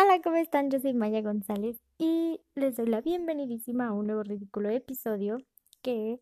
Hola, 0.00 0.20
¿cómo 0.22 0.36
están? 0.36 0.70
Yo 0.70 0.78
soy 0.78 0.94
Maya 0.94 1.22
González 1.22 1.82
y 1.98 2.40
les 2.54 2.76
doy 2.76 2.86
la 2.86 3.00
bienvenidísima 3.00 3.88
a 3.88 3.92
un 3.92 4.06
nuevo 4.06 4.22
ridículo 4.22 4.68
episodio 4.68 5.38
que 5.82 6.20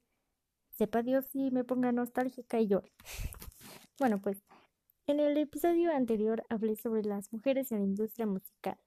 sepa 0.71 1.03
Dios 1.03 1.27
si 1.27 1.51
me 1.51 1.63
ponga 1.63 1.93
nostálgica 1.93 2.59
y 2.59 2.69
yo. 2.69 2.81
Bueno, 3.99 4.19
pues 4.23 4.43
en 5.07 5.21
el 5.21 5.37
episodio 5.37 5.95
anterior 5.95 6.43
hablé 6.49 6.77
sobre 6.77 7.03
las 7.03 7.31
mujeres 7.35 7.71
en 7.71 7.81
la 7.81 7.85
industria 7.85 8.25
musical 8.25 8.79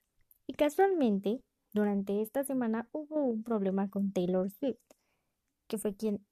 y 0.48 0.54
casualmente 0.54 1.44
durante 1.72 2.24
esta 2.24 2.44
semana 2.44 2.90
hubo 2.92 3.24
un 3.24 3.44
problema 3.44 3.92
con 3.92 4.12
Taylor 4.12 4.50
Swift, 4.50 4.80
que 5.68 5.78
fue 5.78 5.96
quien 5.96 6.26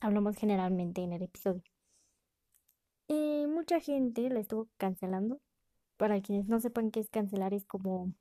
hablamos 0.00 0.34
generalmente 0.36 1.02
en 1.02 1.12
el 1.12 1.22
episodio. 1.22 1.62
Y 3.06 3.46
mucha 3.46 3.80
gente 3.80 4.30
la 4.30 4.40
estuvo 4.40 4.66
cancelando 4.78 5.42
para 5.96 6.20
quienes 6.20 6.48
no 6.48 6.60
sepan 6.60 6.90
qué 6.90 7.00
es 7.00 7.10
cancelar, 7.10 7.54
es 7.54 7.64
como 7.66 8.12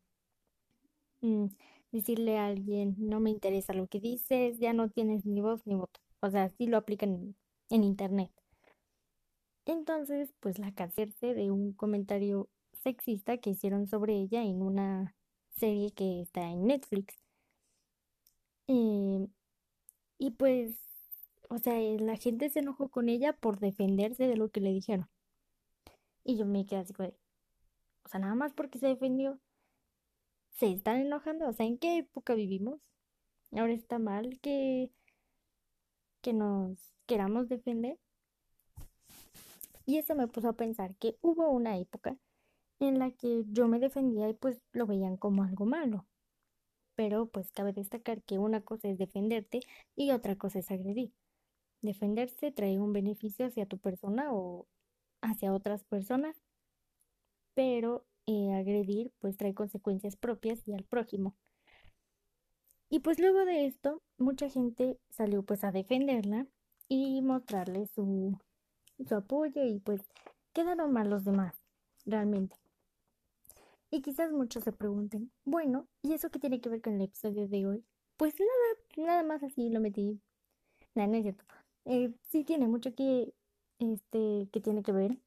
mm, 1.22 1.48
decirle 1.92 2.38
a 2.38 2.48
alguien, 2.48 2.96
no 2.98 3.20
me 3.20 3.30
interesa 3.30 3.74
lo 3.74 3.88
que 3.88 4.00
dices, 4.00 4.60
ya 4.60 4.74
no 4.74 4.90
tienes 4.90 5.26
ni 5.26 5.42
voz 5.42 5.66
ni 5.66 5.76
voto. 5.76 6.00
O 6.22 6.30
sea, 6.30 6.50
sí 6.50 6.68
lo 6.68 6.78
aplican 6.78 7.36
en, 7.70 7.84
internet. 7.84 8.32
Entonces, 9.66 10.34
pues 10.40 10.60
la 10.60 10.74
cancelé 10.74 11.34
de 11.36 11.52
un 11.52 11.74
comentario 11.74 12.50
sexista 12.84 13.38
que 13.38 13.52
hicieron 13.52 13.88
sobre 13.88 14.16
ella 14.16 14.44
en 14.44 14.62
una 14.62 15.16
serie 15.58 15.92
que 15.92 16.22
está 16.22 16.50
en 16.52 16.68
Netflix. 16.68 17.16
Eh, 18.68 19.28
y 20.18 20.32
pues, 20.32 20.76
o 21.50 21.58
sea, 21.58 21.80
la 22.00 22.18
gente 22.18 22.50
se 22.50 22.60
enojó 22.60 22.90
con 22.90 23.10
ella 23.10 23.34
por 23.34 23.60
defenderse 23.60 24.28
de 24.28 24.38
lo 24.38 24.50
que 24.50 24.62
le 24.62 24.72
dijeron. 24.72 25.10
Y 26.24 26.38
yo 26.38 26.46
me 26.46 26.66
quedé 26.66 26.80
así 26.80 26.94
o 28.06 28.10
sea, 28.10 28.20
nada 28.20 28.36
más 28.36 28.54
porque 28.54 28.80
se 28.80 28.88
defendió. 28.88 29.40
Se 30.52 30.72
están 30.72 30.98
enojando. 31.02 31.48
O 31.50 31.54
sea, 31.54 31.66
¿en 31.66 31.78
qué 31.78 31.98
época 31.98 32.36
vivimos? 32.36 32.80
Ahora 33.52 33.74
está 33.74 34.00
mal 34.00 34.40
que, 34.42 34.92
que 36.22 36.34
nos 36.34 36.94
queramos 37.08 37.50
defender. 37.50 38.00
Y 39.86 39.98
eso 39.98 40.16
me 40.16 40.28
puso 40.28 40.50
a 40.50 40.54
pensar 40.54 40.96
que 40.96 41.18
hubo 41.22 41.50
una 41.50 41.78
época 41.78 42.18
en 42.80 43.00
la 43.00 43.12
que 43.12 43.44
yo 43.48 43.68
me 43.68 43.80
defendía 43.80 44.30
y 44.30 44.34
pues 44.34 44.62
lo 44.72 44.86
veían 44.86 45.18
como 45.18 45.44
algo 45.44 45.66
malo. 45.66 46.06
Pero 46.96 47.28
pues 47.28 47.52
cabe 47.52 47.74
destacar 47.74 48.22
que 48.24 48.38
una 48.40 48.62
cosa 48.62 48.88
es 48.88 48.98
defenderte 48.98 49.62
y 49.96 50.12
otra 50.12 50.36
cosa 50.38 50.60
es 50.60 50.72
agredir. 50.72 51.12
Defenderse 51.82 52.52
trae 52.52 52.80
un 52.80 52.94
beneficio 52.94 53.46
hacia 53.46 53.66
tu 53.66 53.78
persona 53.80 54.34
o 54.34 54.68
hacia 55.22 55.54
otras 55.54 55.84
personas 55.84 56.45
pero 57.56 58.06
eh, 58.28 58.54
agredir 58.54 59.12
pues 59.20 59.38
trae 59.38 59.54
consecuencias 59.54 60.16
propias 60.16 60.68
y 60.68 60.74
al 60.74 60.84
prójimo. 60.84 61.36
Y 62.90 63.00
pues 63.00 63.20
luego 63.20 63.46
de 63.46 63.66
esto, 63.66 64.02
mucha 64.18 64.50
gente 64.50 65.00
salió 65.10 65.44
pues 65.44 65.64
a 65.64 65.72
defenderla 65.72 66.48
y 66.88 67.22
mostrarle 67.22 67.88
su, 67.88 68.38
su 69.08 69.16
apoyo 69.16 69.64
y 69.64 69.80
pues 69.80 70.02
quedaron 70.54 70.94
mal 70.94 71.10
los 71.10 71.26
demás, 71.26 71.56
realmente. 72.06 72.56
Y 73.92 74.02
quizás 74.02 74.32
muchos 74.32 74.64
se 74.64 74.72
pregunten, 74.72 75.32
bueno, 75.46 75.88
¿y 76.02 76.14
eso 76.14 76.30
qué 76.30 76.40
tiene 76.40 76.62
que 76.62 76.70
ver 76.70 76.82
con 76.82 76.94
el 76.94 77.02
episodio 77.02 77.48
de 77.48 77.66
hoy? 77.66 77.86
Pues 78.18 78.36
nada, 78.40 79.08
nada 79.08 79.24
más 79.24 79.44
así 79.44 79.70
lo 79.70 79.80
metí. 79.80 80.20
Nada, 80.94 81.08
no 81.08 81.16
es 81.16 81.24
cierto. 81.24 81.44
Eh, 81.86 82.14
sí 82.30 82.44
tiene 82.44 82.68
mucho 82.68 82.94
que, 82.96 83.34
este, 83.80 84.50
que 84.52 84.62
tiene 84.62 84.84
que 84.84 84.92
ver 84.92 85.18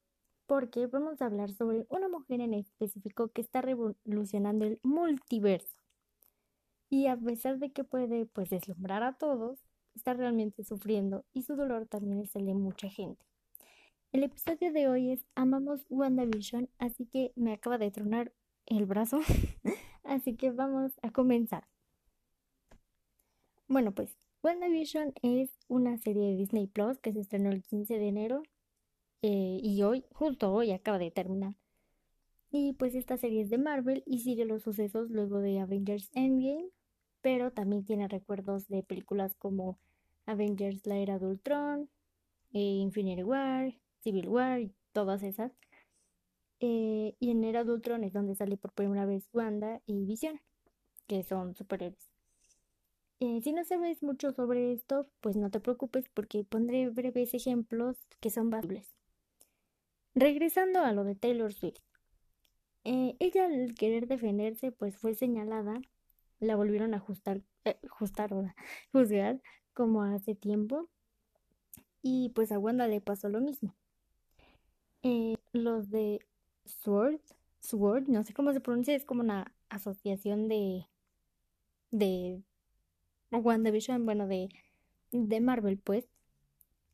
porque 0.49 0.87
vamos 0.87 1.21
a 1.21 1.27
hablar 1.27 1.51
sobre 1.51 1.85
una 1.89 2.09
mujer 2.09 2.41
en 2.41 2.55
específico 2.55 3.27
que 3.27 3.41
está 3.41 3.61
revolucionando 3.61 4.65
el 4.65 4.79
multiverso. 4.81 5.77
Y 6.89 7.05
a 7.05 7.15
pesar 7.15 7.59
de 7.59 7.71
que 7.71 7.83
puede 7.83 8.25
pues 8.25 8.49
deslumbrar 8.49 9.03
a 9.03 9.13
todos, 9.13 9.59
está 9.93 10.15
realmente 10.15 10.63
sufriendo 10.63 11.23
y 11.33 11.43
su 11.43 11.55
dolor 11.55 11.85
también 11.85 12.19
es 12.21 12.35
el 12.35 12.47
de 12.47 12.55
mucha 12.55 12.89
gente. 12.89 13.23
El 14.11 14.23
episodio 14.23 14.73
de 14.73 14.87
hoy 14.87 15.11
es 15.11 15.23
Amamos 15.35 15.85
WandaVision, 15.87 16.67
así 16.79 17.05
que 17.05 17.31
me 17.35 17.53
acaba 17.53 17.77
de 17.77 17.91
tronar 17.91 18.33
el 18.65 18.87
brazo, 18.87 19.19
así 20.03 20.35
que 20.35 20.49
vamos 20.49 20.93
a 21.03 21.11
comenzar. 21.11 21.67
Bueno, 23.67 23.91
pues 23.91 24.17
WandaVision 24.41 25.13
es 25.21 25.51
una 25.67 25.99
serie 25.99 26.31
de 26.31 26.37
Disney 26.37 26.65
Plus 26.65 26.97
que 26.97 27.13
se 27.13 27.19
estrenó 27.19 27.51
el 27.51 27.61
15 27.61 27.99
de 27.99 28.07
enero 28.07 28.41
eh, 29.21 29.59
y 29.61 29.81
hoy, 29.83 30.05
justo 30.13 30.53
hoy, 30.53 30.71
acaba 30.71 30.97
de 30.97 31.11
terminar. 31.11 31.55
Y 32.51 32.73
pues 32.73 32.95
esta 32.95 33.17
serie 33.17 33.41
es 33.41 33.49
de 33.49 33.57
Marvel 33.57 34.03
y 34.05 34.19
sigue 34.19 34.45
los 34.45 34.63
sucesos 34.63 35.11
luego 35.11 35.39
de 35.39 35.59
Avengers 35.59 36.09
Endgame, 36.13 36.69
pero 37.21 37.51
también 37.51 37.85
tiene 37.85 38.07
recuerdos 38.07 38.67
de 38.67 38.83
películas 38.83 39.35
como 39.35 39.77
Avengers 40.25 40.85
La 40.85 40.97
Era 40.97 41.19
de 41.19 41.27
Ultron, 41.27 41.89
eh, 42.53 42.59
Infinity 42.59 43.23
War, 43.23 43.77
Civil 44.01 44.29
War 44.29 44.61
y 44.61 44.73
todas 44.93 45.21
esas. 45.23 45.51
Eh, 46.61 47.15
y 47.19 47.31
en 47.31 47.43
Era 47.43 47.63
de 47.63 47.73
Ultron 47.73 48.03
es 48.03 48.13
donde 48.13 48.35
sale 48.35 48.57
por 48.57 48.73
primera 48.73 49.05
vez 49.05 49.29
Wanda 49.33 49.81
y 49.85 50.05
Vision, 50.05 50.41
que 51.07 51.23
son 51.23 51.55
superhéroes. 51.55 52.11
si 53.19 53.53
no 53.53 53.63
sabes 53.63 54.01
mucho 54.03 54.31
sobre 54.31 54.73
esto, 54.73 55.09
pues 55.21 55.35
no 55.35 55.49
te 55.51 55.59
preocupes 55.59 56.09
porque 56.13 56.43
pondré 56.43 56.89
breves 56.89 57.33
ejemplos 57.33 57.97
que 58.19 58.29
son 58.29 58.49
básicos. 58.49 58.98
Regresando 60.19 60.81
a 60.81 60.91
lo 60.91 61.05
de 61.05 61.15
Taylor 61.15 61.53
Swift. 61.53 61.79
Eh, 62.83 63.15
ella 63.19 63.45
al 63.45 63.73
querer 63.73 64.05
defenderse 64.05 64.73
pues 64.73 64.97
fue 64.97 65.13
señalada, 65.13 65.81
la 66.41 66.57
volvieron 66.57 66.93
a 66.93 66.97
ajustar, 66.97 67.41
eh, 67.63 67.77
ajustar 67.89 68.31
juzgar 68.91 69.41
como 69.73 70.03
hace 70.03 70.35
tiempo 70.35 70.89
y 72.01 72.29
pues 72.35 72.51
a 72.51 72.59
Wanda 72.59 72.87
le 72.87 72.99
pasó 72.99 73.29
lo 73.29 73.39
mismo. 73.39 73.77
Eh, 75.03 75.37
los 75.53 75.89
de 75.89 76.19
Sword, 76.65 77.21
Sword, 77.61 78.09
no 78.09 78.23
sé 78.23 78.33
cómo 78.33 78.51
se 78.51 78.59
pronuncia, 78.59 78.95
es 78.95 79.05
como 79.05 79.21
una 79.21 79.53
asociación 79.69 80.49
de 80.49 80.85
de 81.91 82.43
WandaVision, 83.31 84.05
bueno, 84.05 84.27
de, 84.27 84.49
de 85.11 85.39
Marvel 85.39 85.77
pues. 85.77 86.09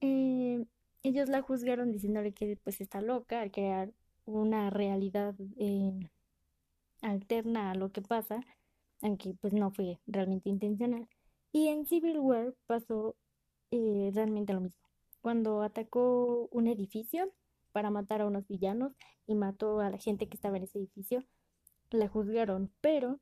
Eh, 0.01 0.63
ellos 1.07 1.29
la 1.29 1.41
juzgaron 1.41 1.91
diciéndole 1.91 2.33
que 2.33 2.57
pues 2.63 2.81
está 2.81 3.01
loca 3.01 3.41
al 3.41 3.51
crear 3.51 3.93
una 4.25 4.69
realidad 4.71 5.35
eh, 5.57 6.09
alterna 7.01 7.71
a 7.71 7.75
lo 7.75 7.91
que 7.91 8.01
pasa, 8.01 8.41
aunque 9.01 9.35
pues 9.39 9.53
no 9.53 9.71
fue 9.71 9.99
realmente 10.07 10.49
intencional. 10.49 11.07
Y 11.51 11.67
en 11.67 11.85
Civil 11.85 12.19
War 12.19 12.55
pasó 12.65 13.15
eh, 13.71 14.11
realmente 14.13 14.53
lo 14.53 14.61
mismo. 14.61 14.81
Cuando 15.21 15.61
atacó 15.61 16.49
un 16.51 16.67
edificio 16.67 17.31
para 17.71 17.91
matar 17.91 18.21
a 18.21 18.27
unos 18.27 18.47
villanos 18.47 18.93
y 19.27 19.35
mató 19.35 19.79
a 19.79 19.89
la 19.89 19.97
gente 19.97 20.27
que 20.27 20.35
estaba 20.35 20.57
en 20.57 20.63
ese 20.63 20.79
edificio, 20.79 21.23
la 21.91 22.07
juzgaron, 22.07 22.71
pero 22.81 23.19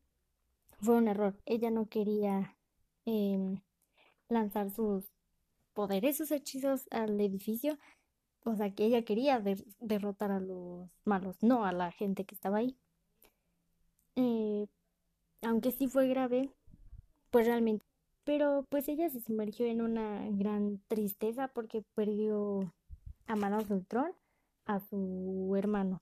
fue 0.82 0.96
un 0.96 1.08
error. 1.08 1.36
Ella 1.46 1.72
no 1.72 1.88
quería 1.88 2.56
em, 3.06 3.62
lanzar 4.30 4.72
sus 4.72 5.13
poderes, 5.74 6.18
sus 6.18 6.32
hechizos 6.32 6.88
al 6.92 7.20
edificio. 7.20 7.78
O 8.46 8.56
sea, 8.56 8.74
que 8.74 8.86
ella 8.86 9.04
quería 9.04 9.42
derrotar 9.80 10.32
a 10.32 10.40
los 10.40 10.90
malos, 11.06 11.38
no 11.42 11.66
a 11.66 11.72
la 11.72 11.92
gente 11.92 12.26
que 12.26 12.36
estaba 12.36 12.58
ahí. 12.58 12.78
Eh, 14.16 14.68
aunque 15.42 15.72
sí 15.72 15.88
fue 15.88 16.08
grave, 16.08 16.50
pues 17.32 17.48
realmente. 17.48 17.86
Pero 18.24 18.66
pues 18.70 18.88
ella 18.88 19.10
se 19.10 19.22
sumergió 19.22 19.66
en 19.66 19.82
una 19.82 20.30
gran 20.32 20.82
tristeza 20.88 21.50
porque 21.50 21.84
perdió 21.96 22.74
a 23.28 23.36
manos 23.36 23.68
del 23.68 23.86
trono 23.86 24.16
a 24.66 24.80
su 24.80 25.54
hermano. 25.58 26.02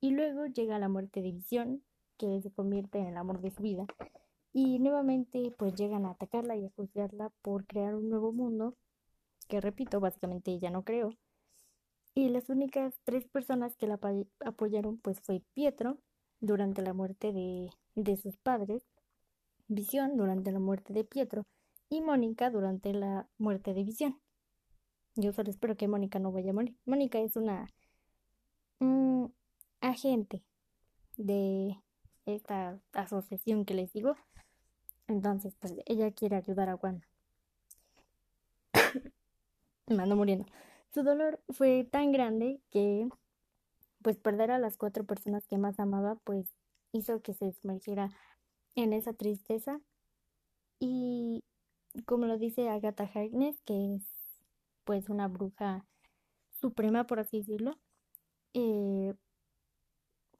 Y 0.00 0.10
luego 0.10 0.46
llega 0.46 0.78
la 0.78 0.88
muerte 0.88 1.22
de 1.22 1.32
Visión, 1.32 1.82
que 2.16 2.40
se 2.42 2.50
convierte 2.50 2.98
en 2.98 3.06
el 3.06 3.16
amor 3.16 3.40
de 3.40 3.50
su 3.50 3.62
vida. 3.62 3.86
Y 4.52 4.78
nuevamente 4.78 5.54
pues 5.56 5.74
llegan 5.74 6.06
a 6.06 6.10
atacarla 6.10 6.56
y 6.56 6.66
a 6.66 6.70
juzgarla 6.70 7.30
por 7.42 7.66
crear 7.66 7.94
un 7.94 8.10
nuevo 8.10 8.32
mundo, 8.32 8.74
que 9.48 9.60
repito, 9.60 10.00
básicamente 10.00 10.50
ella 10.50 10.70
no 10.70 10.82
creó. 10.82 11.10
Y 12.14 12.28
las 12.28 12.48
únicas 12.50 13.00
tres 13.04 13.28
personas 13.28 13.76
que 13.76 13.86
la 13.86 14.00
apoyaron 14.44 14.98
pues 14.98 15.20
fue 15.20 15.42
Pietro 15.54 15.98
durante 16.40 16.82
la 16.82 16.92
muerte 16.92 17.32
de, 17.32 17.70
de 17.94 18.16
sus 18.16 18.36
padres, 18.36 18.82
Visión 19.68 20.16
durante 20.16 20.50
la 20.50 20.58
muerte 20.58 20.92
de 20.92 21.04
Pietro 21.04 21.46
y 21.88 22.00
Mónica 22.00 22.50
durante 22.50 22.92
la 22.92 23.28
muerte 23.38 23.72
de 23.72 23.84
Visión. 23.84 24.20
Yo 25.14 25.32
solo 25.32 25.50
espero 25.50 25.76
que 25.76 25.86
Mónica 25.86 26.18
no 26.18 26.32
vaya 26.32 26.50
a 26.50 26.54
morir. 26.54 26.76
Mónica 26.86 27.20
es 27.20 27.36
una 27.36 27.68
agente 29.80 30.42
de 31.16 31.76
esta 32.26 32.80
asociación 32.92 33.64
que 33.64 33.74
les 33.74 33.92
digo 33.92 34.16
entonces, 35.10 35.54
pues 35.60 35.74
ella 35.86 36.10
quiere 36.12 36.36
ayudar 36.36 36.68
a 36.68 36.76
Wanda. 36.76 37.06
Me 39.86 40.02
ando 40.02 40.16
muriendo. 40.16 40.46
Su 40.94 41.02
dolor 41.02 41.40
fue 41.50 41.84
tan 41.90 42.12
grande 42.12 42.60
que, 42.70 43.08
pues, 44.02 44.18
perder 44.18 44.50
a 44.50 44.58
las 44.58 44.76
cuatro 44.76 45.04
personas 45.04 45.46
que 45.46 45.58
más 45.58 45.78
amaba, 45.80 46.16
pues, 46.24 46.46
hizo 46.92 47.20
que 47.22 47.34
se 47.34 47.52
sumergiera 47.52 48.10
en 48.74 48.92
esa 48.92 49.12
tristeza 49.12 49.80
y 50.78 51.44
como 52.06 52.26
lo 52.26 52.38
dice 52.38 52.68
Agatha 52.68 53.04
Harkness, 53.12 53.60
que 53.64 53.94
es 53.96 54.02
pues 54.84 55.08
una 55.08 55.28
bruja 55.28 55.84
suprema, 56.60 57.06
por 57.06 57.20
así 57.20 57.38
decirlo, 57.38 57.78
eh, 58.54 59.14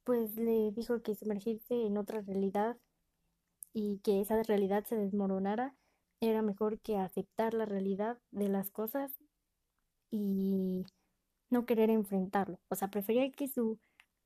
pues 0.05 0.37
le 0.37 0.73
dijo 0.73 1.03
que 1.03 1.15
sumergirse 1.15 1.87
en 1.87 1.97
otra 1.99 2.21
realidad 2.21 2.77
y 3.73 3.99
que 3.99 4.21
esa 4.21 4.43
realidad 4.43 4.85
se 4.87 4.97
desmoronara 4.97 5.75
era 6.21 6.43
mejor 6.43 6.81
que 6.81 6.99
aceptar 6.99 7.55
la 7.55 7.65
realidad 7.67 8.19
de 8.31 8.49
las 8.49 8.71
cosas 8.71 9.13
y 10.11 10.87
no 11.51 11.67
querer 11.67 11.91
enfrentarlo. 11.91 12.61
O 12.69 12.75
sea, 12.75 12.89
prefería 12.89 13.31
que 13.33 13.49
su 13.49 13.79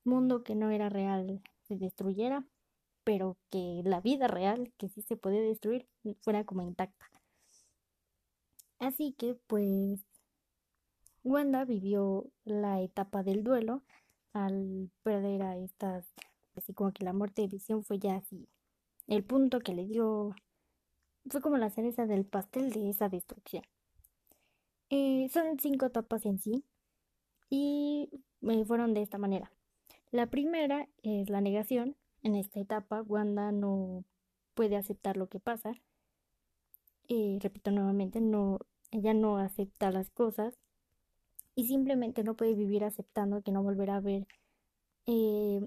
mundo 0.05 0.43
que 0.45 0.55
no 0.55 0.71
era 0.71 0.89
real 0.89 1.43
se 1.63 1.77
destruyera, 1.77 2.47
pero 3.05 3.37
que 3.51 3.83
la 3.85 4.01
vida 4.01 4.29
real, 4.29 4.73
que 4.79 4.89
sí 4.89 5.03
se 5.03 5.17
podía 5.17 5.41
destruir, 5.41 5.87
fuera 6.23 6.45
como 6.45 6.63
intacta. 6.63 7.11
Así 8.79 9.13
que 9.13 9.35
pues 9.47 10.05
Wanda 11.25 11.65
vivió 11.65 12.31
la 12.45 12.83
etapa 12.83 13.23
del 13.23 13.45
duelo 13.45 13.83
al 14.33 14.91
perder 15.03 15.43
a 15.43 15.57
estas, 15.57 16.07
así 16.57 16.75
como 16.75 16.93
que 16.93 17.05
la 17.05 17.13
muerte 17.13 17.43
de 17.43 17.49
Visión 17.49 17.83
fue 17.83 17.99
ya 17.99 18.17
así, 18.17 18.47
el 19.07 19.25
punto 19.25 19.61
que 19.61 19.75
le 19.75 19.87
dio, 19.87 20.35
fue 21.29 21.41
como 21.41 21.57
la 21.57 21.71
cereza 21.71 22.07
del 22.07 22.25
pastel 22.25 22.71
de 22.71 22.91
esa 22.91 23.09
destrucción. 23.09 23.65
Eh, 24.91 25.29
son 25.33 25.59
cinco 25.59 25.87
etapas 25.87 26.27
en 26.27 26.39
sí 26.39 26.65
y 27.51 28.11
me 28.41 28.65
fueron 28.65 28.95
de 28.95 29.03
esta 29.03 29.19
manera. 29.19 29.51
La 30.11 30.27
primera 30.27 30.89
es 31.03 31.29
la 31.31 31.41
negación. 31.41 31.97
En 32.23 32.37
esta 32.37 32.61
etapa, 32.61 33.03
Wanda 33.03 33.53
no 33.53 34.05
puede 34.55 34.77
aceptar 34.77 35.17
lo 35.17 35.29
que 35.29 35.41
pasa. 35.41 35.73
Eh, 37.09 37.39
repito 37.41 37.71
nuevamente, 37.71 38.21
no, 38.21 38.61
ella 38.91 39.13
no 39.13 39.39
acepta 39.39 39.91
las 39.91 40.11
cosas 40.11 40.55
y 41.55 41.67
simplemente 41.67 42.25
no 42.25 42.35
puede 42.35 42.55
vivir 42.55 42.85
aceptando 42.85 43.43
que 43.43 43.53
no 43.53 43.63
volverá 43.63 43.97
a 43.97 44.01
ver 44.01 44.27
eh, 45.07 45.61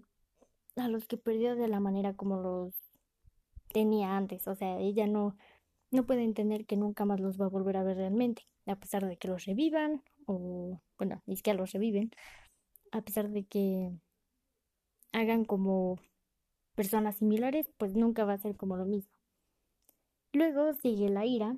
a 0.75 0.88
los 0.88 1.06
que 1.06 1.18
perdió 1.18 1.56
de 1.56 1.68
la 1.68 1.80
manera 1.80 2.16
como 2.16 2.38
los 2.38 2.74
tenía 3.77 4.18
antes. 4.18 4.47
O 4.47 4.56
sea, 4.56 4.79
ella 4.79 5.06
no, 5.06 5.38
no 5.91 6.03
puede 6.07 6.24
entender 6.24 6.65
que 6.65 6.77
nunca 6.77 7.06
más 7.06 7.19
los 7.19 7.39
va 7.39 7.45
a 7.45 7.50
volver 7.50 7.77
a 7.77 7.83
ver 7.83 7.97
realmente, 7.97 8.47
a 8.65 8.75
pesar 8.75 9.06
de 9.06 9.18
que 9.18 9.27
los 9.27 9.45
revivan, 9.45 10.03
o 10.25 10.81
bueno, 10.97 11.21
es 11.27 11.44
que 11.44 11.53
los 11.53 11.74
reviven, 11.74 12.09
a 12.91 13.03
pesar 13.03 13.29
de 13.29 13.45
que 13.45 13.91
hagan 15.13 15.45
como 15.45 16.00
personas 16.74 17.18
similares, 17.18 17.69
pues 17.77 17.94
nunca 17.95 18.25
va 18.25 18.33
a 18.33 18.39
ser 18.39 18.57
como 18.57 18.77
lo 18.77 18.85
mismo. 18.85 19.12
Luego 20.33 20.74
sigue 20.74 21.09
la 21.09 21.27
ira, 21.27 21.56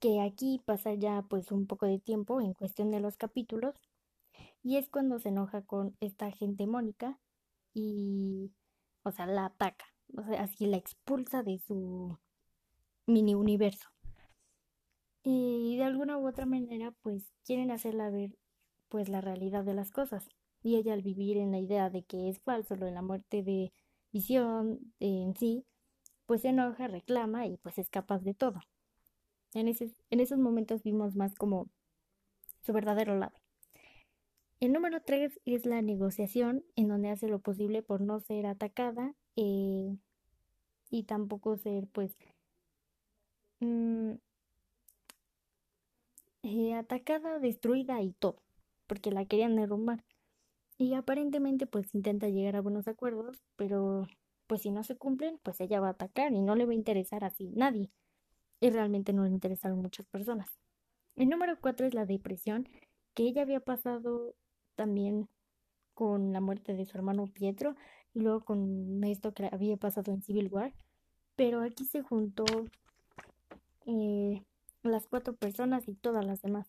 que 0.00 0.20
aquí 0.20 0.60
pasa 0.66 0.92
ya 0.92 1.22
pues 1.22 1.50
un 1.52 1.66
poco 1.66 1.86
de 1.86 1.98
tiempo 1.98 2.42
en 2.42 2.52
cuestión 2.52 2.90
de 2.90 3.00
los 3.00 3.16
capítulos 3.16 3.74
y 4.62 4.76
es 4.76 4.90
cuando 4.90 5.18
se 5.18 5.30
enoja 5.30 5.62
con 5.62 5.96
esta 6.00 6.30
gente 6.30 6.66
Mónica 6.66 7.18
y 7.72 8.52
o 9.04 9.10
sea 9.10 9.26
la 9.26 9.46
ataca 9.46 9.93
o 10.16 10.22
sea 10.24 10.42
así 10.42 10.66
la 10.66 10.76
expulsa 10.76 11.42
de 11.42 11.58
su 11.58 12.18
mini 13.06 13.34
universo. 13.34 13.88
Y 15.22 15.76
de 15.76 15.84
alguna 15.84 16.18
u 16.18 16.28
otra 16.28 16.46
manera 16.46 16.92
pues 17.02 17.32
quieren 17.44 17.70
hacerla 17.70 18.10
ver 18.10 18.36
pues 18.88 19.08
la 19.08 19.20
realidad 19.20 19.64
de 19.64 19.74
las 19.74 19.90
cosas. 19.90 20.28
Y 20.62 20.76
ella 20.76 20.94
al 20.94 21.02
vivir 21.02 21.36
en 21.36 21.52
la 21.52 21.58
idea 21.58 21.90
de 21.90 22.04
que 22.04 22.28
es 22.28 22.40
falso 22.40 22.76
lo 22.76 22.86
de 22.86 22.92
la 22.92 23.02
muerte 23.02 23.42
de 23.42 23.72
visión 24.12 24.80
en 25.00 25.34
sí 25.36 25.64
pues 26.26 26.42
se 26.42 26.48
enoja 26.48 26.88
reclama 26.88 27.46
y 27.46 27.56
pues 27.58 27.78
es 27.78 27.90
capaz 27.90 28.20
de 28.22 28.34
todo. 28.34 28.60
En, 29.52 29.68
en 29.68 30.20
esos 30.20 30.38
momentos 30.38 30.82
vimos 30.82 31.16
más 31.16 31.34
como 31.34 31.68
su 32.62 32.72
verdadero 32.72 33.16
lado. 33.16 33.36
El 34.60 34.72
número 34.72 35.02
tres 35.02 35.38
es 35.44 35.66
la 35.66 35.82
negociación, 35.82 36.64
en 36.76 36.88
donde 36.88 37.10
hace 37.10 37.28
lo 37.28 37.40
posible 37.40 37.82
por 37.82 38.00
no 38.00 38.20
ser 38.20 38.46
atacada 38.46 39.14
eh, 39.36 39.96
y 40.90 41.04
tampoco 41.04 41.56
ser, 41.58 41.86
pues, 41.88 42.16
mm, 43.60 44.14
eh, 46.42 46.74
atacada, 46.74 47.38
destruida 47.38 48.00
y 48.02 48.12
todo, 48.12 48.42
porque 48.86 49.10
la 49.10 49.24
querían 49.26 49.56
derrumbar. 49.56 50.04
Y 50.78 50.94
aparentemente, 50.94 51.66
pues, 51.66 51.94
intenta 51.94 52.28
llegar 52.28 52.56
a 52.56 52.62
buenos 52.62 52.88
acuerdos, 52.88 53.42
pero, 53.56 54.06
pues, 54.46 54.62
si 54.62 54.70
no 54.70 54.84
se 54.84 54.96
cumplen, 54.96 55.38
pues 55.42 55.60
ella 55.60 55.80
va 55.80 55.88
a 55.88 55.90
atacar 55.92 56.32
y 56.32 56.42
no 56.42 56.56
le 56.56 56.66
va 56.66 56.72
a 56.72 56.74
interesar 56.76 57.24
así 57.24 57.50
nadie 57.56 57.90
y 58.60 58.70
realmente 58.70 59.12
no 59.12 59.24
le 59.24 59.30
interesaron 59.30 59.80
muchas 59.82 60.06
personas. 60.06 60.50
El 61.16 61.28
número 61.30 61.58
cuatro 61.60 61.86
es 61.86 61.94
la 61.94 62.06
depresión, 62.06 62.68
que 63.14 63.24
ella 63.24 63.42
había 63.42 63.60
pasado 63.60 64.34
también 64.76 65.28
con 65.94 66.32
la 66.32 66.40
muerte 66.40 66.74
de 66.74 66.84
su 66.86 66.96
hermano 66.96 67.26
Pietro 67.26 67.76
y 68.14 68.20
luego 68.20 68.44
con 68.44 69.02
esto 69.04 69.32
que 69.32 69.48
había 69.52 69.76
pasado 69.76 70.12
en 70.12 70.22
Civil 70.22 70.48
War, 70.50 70.72
pero 71.36 71.62
aquí 71.62 71.84
se 71.84 72.02
juntó 72.02 72.44
eh, 73.86 74.42
las 74.82 75.06
cuatro 75.06 75.34
personas 75.34 75.88
y 75.88 75.94
todas 75.94 76.24
las 76.24 76.42
demás. 76.42 76.68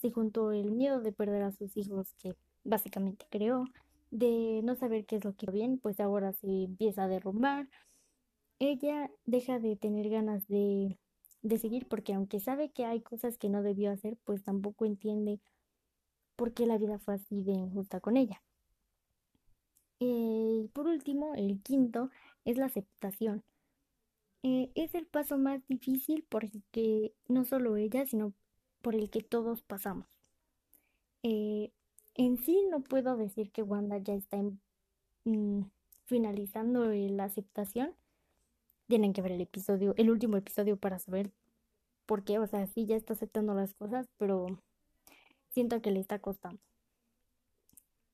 Se 0.00 0.10
juntó 0.10 0.52
el 0.52 0.70
miedo 0.70 1.00
de 1.00 1.12
perder 1.12 1.42
a 1.42 1.52
sus 1.52 1.76
hijos 1.76 2.14
que 2.14 2.34
básicamente 2.62 3.26
creó, 3.30 3.64
de 4.10 4.60
no 4.62 4.76
saber 4.76 5.06
qué 5.06 5.16
es 5.16 5.24
lo 5.24 5.34
que 5.34 5.50
bien, 5.50 5.78
pues 5.78 6.00
ahora 6.00 6.32
se 6.32 6.64
empieza 6.64 7.04
a 7.04 7.08
derrumbar. 7.08 7.68
Ella 8.60 9.10
deja 9.26 9.58
de 9.58 9.76
tener 9.76 10.08
ganas 10.08 10.46
de 10.48 10.98
de 11.44 11.58
seguir 11.58 11.86
porque 11.86 12.14
aunque 12.14 12.40
sabe 12.40 12.70
que 12.70 12.86
hay 12.86 13.02
cosas 13.02 13.36
que 13.38 13.50
no 13.50 13.62
debió 13.62 13.92
hacer, 13.92 14.16
pues 14.24 14.42
tampoco 14.42 14.86
entiende 14.86 15.40
por 16.36 16.54
qué 16.54 16.66
la 16.66 16.78
vida 16.78 16.98
fue 16.98 17.14
así 17.14 17.42
de 17.42 17.52
injusta 17.52 18.00
con 18.00 18.16
ella. 18.16 18.42
Eh, 20.06 20.68
por 20.74 20.86
último, 20.86 21.34
el 21.34 21.62
quinto 21.62 22.10
es 22.44 22.58
la 22.58 22.66
aceptación. 22.66 23.42
Eh, 24.42 24.70
es 24.74 24.94
el 24.94 25.06
paso 25.06 25.38
más 25.38 25.66
difícil 25.66 26.24
por 26.24 26.50
que 26.72 27.14
no 27.26 27.44
solo 27.44 27.76
ella, 27.76 28.04
sino 28.06 28.34
por 28.82 28.94
el 28.94 29.08
que 29.08 29.22
todos 29.22 29.62
pasamos. 29.62 30.06
Eh, 31.22 31.72
en 32.16 32.36
sí 32.36 32.66
no 32.70 32.82
puedo 32.82 33.16
decir 33.16 33.50
que 33.50 33.62
Wanda 33.62 33.96
ya 33.98 34.12
está 34.14 34.36
mm, 35.24 35.62
finalizando 36.04 36.84
la 36.84 37.24
aceptación, 37.24 37.94
tienen 38.88 39.14
que 39.14 39.22
ver 39.22 39.32
el 39.32 39.40
episodio, 39.40 39.94
el 39.96 40.10
último 40.10 40.36
episodio 40.36 40.76
para 40.76 40.98
saber 40.98 41.32
por 42.06 42.24
qué, 42.24 42.38
o 42.38 42.46
sea, 42.46 42.66
sí 42.66 42.86
ya 42.86 42.96
está 42.96 43.14
aceptando 43.14 43.54
las 43.54 43.74
cosas, 43.74 44.08
pero 44.18 44.46
siento 45.50 45.80
que 45.82 45.90
le 45.92 46.00
está 46.00 46.18
costando. 46.20 46.60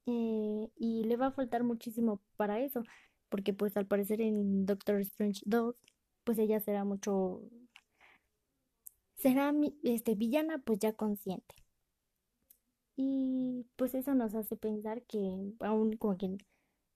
Eh, 0.06 0.68
y 0.76 1.04
le 1.04 1.16
va 1.16 1.26
a 1.26 1.32
faltar 1.32 1.62
muchísimo 1.64 2.20
para 2.36 2.60
eso, 2.60 2.82
porque 3.28 3.52
pues 3.52 3.76
al 3.76 3.86
parecer 3.86 4.20
en 4.20 4.66
Doctor 4.66 5.00
Strange 5.00 5.42
2, 5.46 5.76
pues 6.24 6.38
ella 6.38 6.60
será 6.60 6.84
mucho, 6.84 7.42
será 9.16 9.52
este, 9.82 10.14
villana 10.14 10.58
pues 10.58 10.78
ya 10.80 10.92
consciente. 10.92 11.54
Y 12.96 13.66
pues 13.76 13.94
eso 13.94 14.14
nos 14.14 14.34
hace 14.34 14.56
pensar 14.56 15.02
que 15.04 15.18
aún 15.60 15.96
como 15.96 16.16
quien 16.16 16.38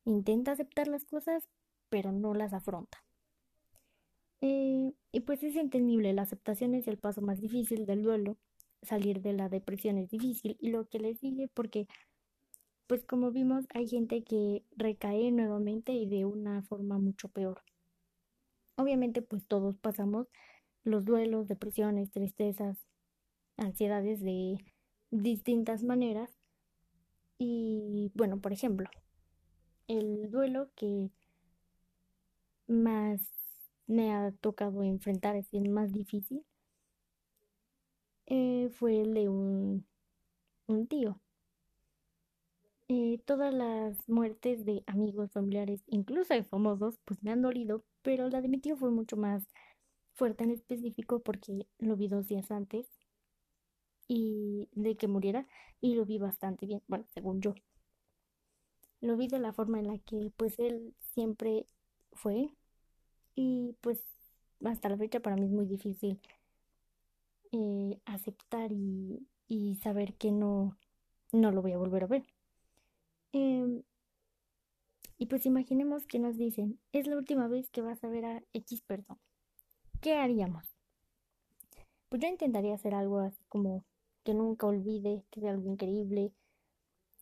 intenta 0.04 0.52
aceptar 0.52 0.88
las 0.88 1.04
cosas, 1.04 1.48
pero 1.88 2.12
no 2.12 2.34
las 2.34 2.52
afronta. 2.52 3.04
Eh, 4.40 4.92
y 5.12 5.20
pues 5.20 5.42
es 5.42 5.56
entendible, 5.56 6.12
la 6.12 6.22
aceptación 6.22 6.74
es 6.74 6.86
el 6.88 6.98
paso 6.98 7.22
más 7.22 7.40
difícil 7.40 7.86
del 7.86 8.02
duelo, 8.02 8.36
salir 8.82 9.22
de 9.22 9.32
la 9.32 9.48
depresión 9.48 9.98
es 9.98 10.10
difícil 10.10 10.56
y 10.60 10.70
lo 10.70 10.86
que 10.88 10.98
le 10.98 11.14
sigue 11.14 11.48
porque 11.48 11.88
pues 12.86 13.04
como 13.04 13.30
vimos 13.30 13.66
hay 13.74 13.88
gente 13.88 14.22
que 14.24 14.64
recae 14.76 15.30
nuevamente 15.30 15.92
y 15.92 16.06
de 16.06 16.24
una 16.24 16.62
forma 16.62 16.98
mucho 16.98 17.28
peor. 17.28 17.62
Obviamente 18.76 19.22
pues 19.22 19.46
todos 19.46 19.76
pasamos 19.78 20.28
los 20.84 21.04
duelos, 21.04 21.48
depresiones, 21.48 22.10
tristezas, 22.10 22.78
ansiedades 23.56 24.20
de 24.20 24.58
distintas 25.10 25.82
maneras 25.82 26.30
y 27.38 28.10
bueno, 28.14 28.40
por 28.40 28.52
ejemplo, 28.52 28.88
el 29.88 30.30
duelo 30.30 30.70
que 30.76 31.10
más 32.66 33.20
me 33.86 34.12
ha 34.12 34.32
tocado 34.32 34.82
enfrentar, 34.82 35.36
es 35.36 35.52
el 35.54 35.68
más 35.70 35.92
difícil, 35.92 36.44
eh, 38.26 38.68
fue 38.78 39.00
el 39.00 39.14
de 39.14 39.28
un, 39.28 39.86
un 40.66 40.86
tío. 40.86 41.20
Eh, 42.96 43.18
todas 43.26 43.52
las 43.52 44.08
muertes 44.08 44.64
de 44.64 44.84
amigos, 44.86 45.32
familiares, 45.32 45.82
incluso 45.88 46.32
de 46.32 46.44
famosos, 46.44 47.00
pues 47.04 47.20
me 47.24 47.32
han 47.32 47.42
dolido, 47.42 47.84
pero 48.02 48.28
la 48.28 48.40
de 48.40 48.46
mi 48.48 48.58
tío 48.60 48.76
fue 48.76 48.90
mucho 48.92 49.16
más 49.16 49.42
fuerte 50.14 50.44
en 50.44 50.50
específico 50.50 51.20
porque 51.20 51.66
lo 51.80 51.96
vi 51.96 52.06
dos 52.06 52.28
días 52.28 52.52
antes 52.52 52.86
y 54.06 54.68
de 54.72 54.96
que 54.96 55.08
muriera 55.08 55.46
y 55.80 55.94
lo 55.96 56.04
vi 56.04 56.18
bastante 56.18 56.66
bien, 56.66 56.82
bueno, 56.86 57.04
según 57.12 57.40
yo. 57.40 57.54
lo 59.00 59.16
vi 59.16 59.28
de 59.28 59.38
la 59.40 59.52
forma 59.52 59.78
en 59.80 59.88
la 59.88 59.98
que 59.98 60.32
pues 60.36 60.58
él 60.58 60.94
siempre 61.14 61.66
fue 62.12 62.50
y 63.34 63.76
pues 63.80 64.00
hasta 64.64 64.88
la 64.88 64.96
fecha 64.98 65.20
para 65.20 65.36
mí 65.36 65.46
es 65.46 65.52
muy 65.52 65.66
difícil 65.66 66.20
eh, 67.52 68.00
aceptar 68.06 68.72
y, 68.72 69.26
y, 69.48 69.76
saber 69.76 70.14
que 70.14 70.30
no, 70.32 70.78
no 71.32 71.50
lo 71.52 71.62
voy 71.62 71.72
a 71.72 71.78
volver 71.78 72.04
a 72.04 72.06
ver. 72.08 72.33
Em, 73.34 73.82
y 75.18 75.26
pues 75.26 75.44
imaginemos 75.44 76.06
que 76.06 76.20
nos 76.20 76.36
dicen, 76.36 76.78
es 76.92 77.08
la 77.08 77.16
última 77.16 77.48
vez 77.48 77.68
que 77.68 77.82
vas 77.82 78.04
a 78.04 78.08
ver 78.08 78.24
a 78.24 78.42
X 78.52 78.80
persona. 78.82 79.20
¿Qué 80.00 80.14
haríamos? 80.14 80.64
Pues 82.08 82.22
yo 82.22 82.28
intentaría 82.28 82.74
hacer 82.74 82.94
algo 82.94 83.18
así 83.18 83.42
como 83.48 83.84
que 84.22 84.34
nunca 84.34 84.68
olvide, 84.68 85.24
que 85.32 85.40
sea 85.40 85.50
algo 85.50 85.68
increíble, 85.68 86.32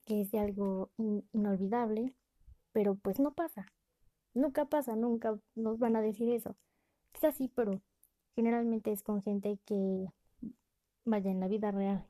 que 0.05 0.27
sea 0.27 0.43
algo 0.43 0.91
inolvidable, 1.33 2.15
pero 2.73 2.95
pues 2.95 3.19
no 3.19 3.33
pasa. 3.33 3.65
Nunca 4.35 4.67
pasa, 4.67 4.97
nunca 4.97 5.39
nos 5.55 5.79
van 5.79 5.97
a 5.97 6.03
decir 6.03 6.29
eso. 6.29 6.57
Es 7.15 7.25
así, 7.25 7.49
pero 7.49 7.81
generalmente 8.37 8.93
es 8.93 9.03
con 9.03 9.23
gente 9.23 9.59
que 9.65 10.09
vaya 11.07 11.31
en 11.31 11.41
la 11.41 11.49
vida 11.49 11.71
real. 11.71 12.07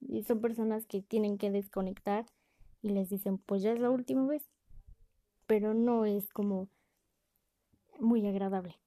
Y 0.00 0.24
son 0.24 0.40
personas 0.40 0.84
que 0.86 1.00
tienen 1.00 1.38
que 1.38 1.52
desconectar 1.52 2.26
y 2.82 2.90
les 2.90 3.08
dicen, 3.08 3.38
pues 3.38 3.62
ya 3.62 3.72
es 3.72 3.80
la 3.80 3.90
última 3.90 4.26
vez. 4.26 4.50
Pero 5.46 5.74
no 5.74 6.04
es 6.04 6.32
como 6.32 6.68
muy 7.98 8.26
agradable. 8.26 8.78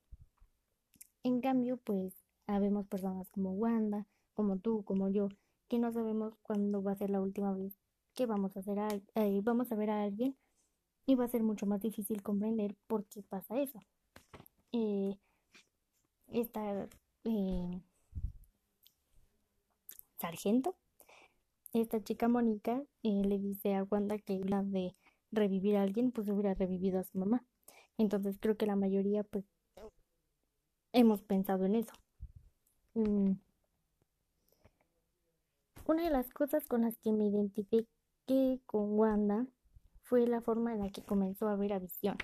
En 1.24 1.42
cambio, 1.42 1.78
pues 1.78 2.14
habemos 2.48 2.88
personas 2.88 3.30
como 3.30 3.52
Wanda, 3.52 4.08
como 4.34 4.58
tú, 4.58 4.84
como 4.84 5.10
yo, 5.10 5.30
que 5.68 5.80
no 5.80 5.92
sabemos 5.92 6.36
cuándo 6.42 6.84
va 6.84 6.92
a 6.92 6.96
ser 6.96 7.10
la 7.10 7.22
última 7.22 7.54
vez 7.54 7.78
que 8.14 8.26
vamos 8.26 8.56
a 8.56 8.60
hacer 8.60 8.78
eh, 9.16 9.42
vamos 9.44 9.72
a 9.72 9.76
ver 9.76 9.90
a 9.90 10.04
alguien 10.04 10.36
y 11.06 11.16
va 11.16 11.26
a 11.26 11.30
ser 11.30 11.44
mucho 11.44 11.66
más 11.66 11.82
difícil 11.82 12.22
comprender 12.22 12.76
por 12.88 13.06
qué 13.06 13.24
pasa 13.24 13.60
eso. 13.60 13.80
Eh, 14.72 15.18
esta 16.28 16.88
eh, 17.26 17.82
sargento, 20.20 20.76
esta 21.74 22.04
chica 22.04 22.28
Mónica, 22.28 22.84
le 23.02 23.40
dice 23.40 23.76
a 23.76 23.84
Wanda 23.84 24.18
que 24.20 24.40
la 24.46 24.64
de 24.64 24.96
revivir 25.32 25.78
a 25.78 25.82
alguien, 25.82 26.12
pues 26.12 26.30
hubiera 26.30 26.54
revivido 26.54 27.00
a 27.00 27.04
su 27.04 27.18
mamá. 27.18 27.44
Entonces 27.98 28.38
creo 28.40 28.58
que 28.58 28.66
la 28.66 28.76
mayoría, 28.76 29.24
pues, 29.24 29.46
hemos 30.92 31.24
pensado 31.24 31.66
en 31.66 31.76
eso. 31.76 31.94
Mm. 32.94 33.34
Una 35.86 36.04
de 36.04 36.12
las 36.12 36.30
cosas 36.30 36.66
con 36.66 36.84
las 36.84 36.98
que 37.00 37.12
me 37.12 37.26
identifiqué 37.26 37.88
con 38.66 38.98
Wanda 38.98 39.48
fue 40.04 40.28
la 40.28 40.42
forma 40.42 40.74
en 40.74 40.80
la 40.80 40.90
que 40.90 41.04
comenzó 41.04 41.48
a 41.48 41.56
ver 41.56 41.74
a 41.74 41.80
Visión. 41.80 42.18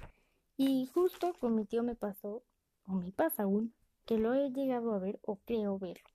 Y 0.57 0.85
justo 0.93 1.33
con 1.39 1.55
mi 1.55 1.65
tío 1.65 1.83
me 1.83 1.95
pasó, 1.95 2.43
o 2.85 2.93
me 2.93 3.11
pasa 3.11 3.43
aún, 3.43 3.73
que 4.05 4.17
lo 4.17 4.33
he 4.33 4.51
llegado 4.51 4.93
a 4.93 4.99
ver 4.99 5.19
o 5.23 5.37
creo 5.37 5.77
verlo. 5.79 6.09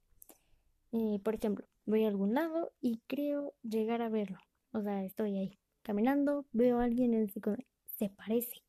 Eh, 0.93 1.19
por 1.23 1.35
ejemplo, 1.35 1.67
voy 1.87 2.05
a 2.05 2.09
algún 2.09 2.35
lado 2.35 2.73
y 2.81 3.01
creo 3.07 3.55
llegar 3.63 4.03
a 4.03 4.09
verlo. 4.09 4.39
O 4.73 4.83
sea, 4.83 5.05
estoy 5.05 5.37
ahí 5.39 5.59
caminando, 5.83 6.47
veo 6.53 6.81
a 6.81 6.85
alguien 6.85 7.15
en 7.15 7.29
se 7.29 8.11
parece. 8.11 8.63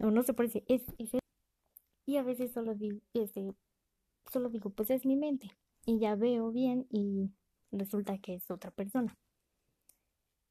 O 0.00 0.10
no 0.10 0.22
se 0.22 0.34
parece, 0.34 0.64
es, 0.68 0.82
Y 2.06 2.16
a 2.16 2.22
veces 2.22 2.52
solo 2.52 2.74
digo, 2.74 3.00
este, 3.14 3.52
solo 4.32 4.50
digo, 4.50 4.70
pues 4.70 4.90
es 4.90 5.06
mi 5.06 5.16
mente. 5.16 5.50
Y 5.86 5.98
ya 6.00 6.16
veo 6.16 6.50
bien 6.52 6.86
y 6.90 7.30
resulta 7.72 8.18
que 8.18 8.34
es 8.34 8.50
otra 8.50 8.70
persona. 8.70 9.16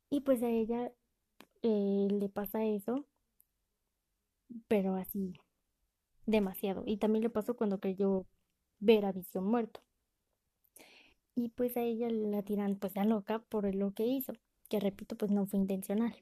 Y 0.10 0.22
pues 0.22 0.42
a 0.42 0.50
ella 0.50 0.92
eh, 1.64 2.08
le 2.12 2.30
pasa 2.30 2.66
eso, 2.66 3.06
pero 4.68 4.96
así 4.96 5.34
demasiado. 6.28 6.84
Y 6.88 6.98
también 6.98 7.24
le 7.24 7.32
pasó 7.32 7.56
cuando 7.56 7.80
creyó 7.80 8.28
ver 8.80 9.06
a 9.06 9.14
Visión 9.14 9.46
muerto. 9.46 9.82
Y 11.36 11.50
pues 11.50 11.76
a 11.78 11.82
ella 11.82 12.10
la 12.10 12.42
tiran 12.44 12.78
pues 12.78 12.96
a 12.98 13.04
loca 13.06 13.40
por 13.40 13.74
lo 13.76 13.94
que 13.94 14.06
hizo, 14.06 14.34
que 14.70 14.80
repito 14.80 15.18
pues 15.18 15.32
no 15.32 15.46
fue 15.46 15.60
intencional. 15.60 16.16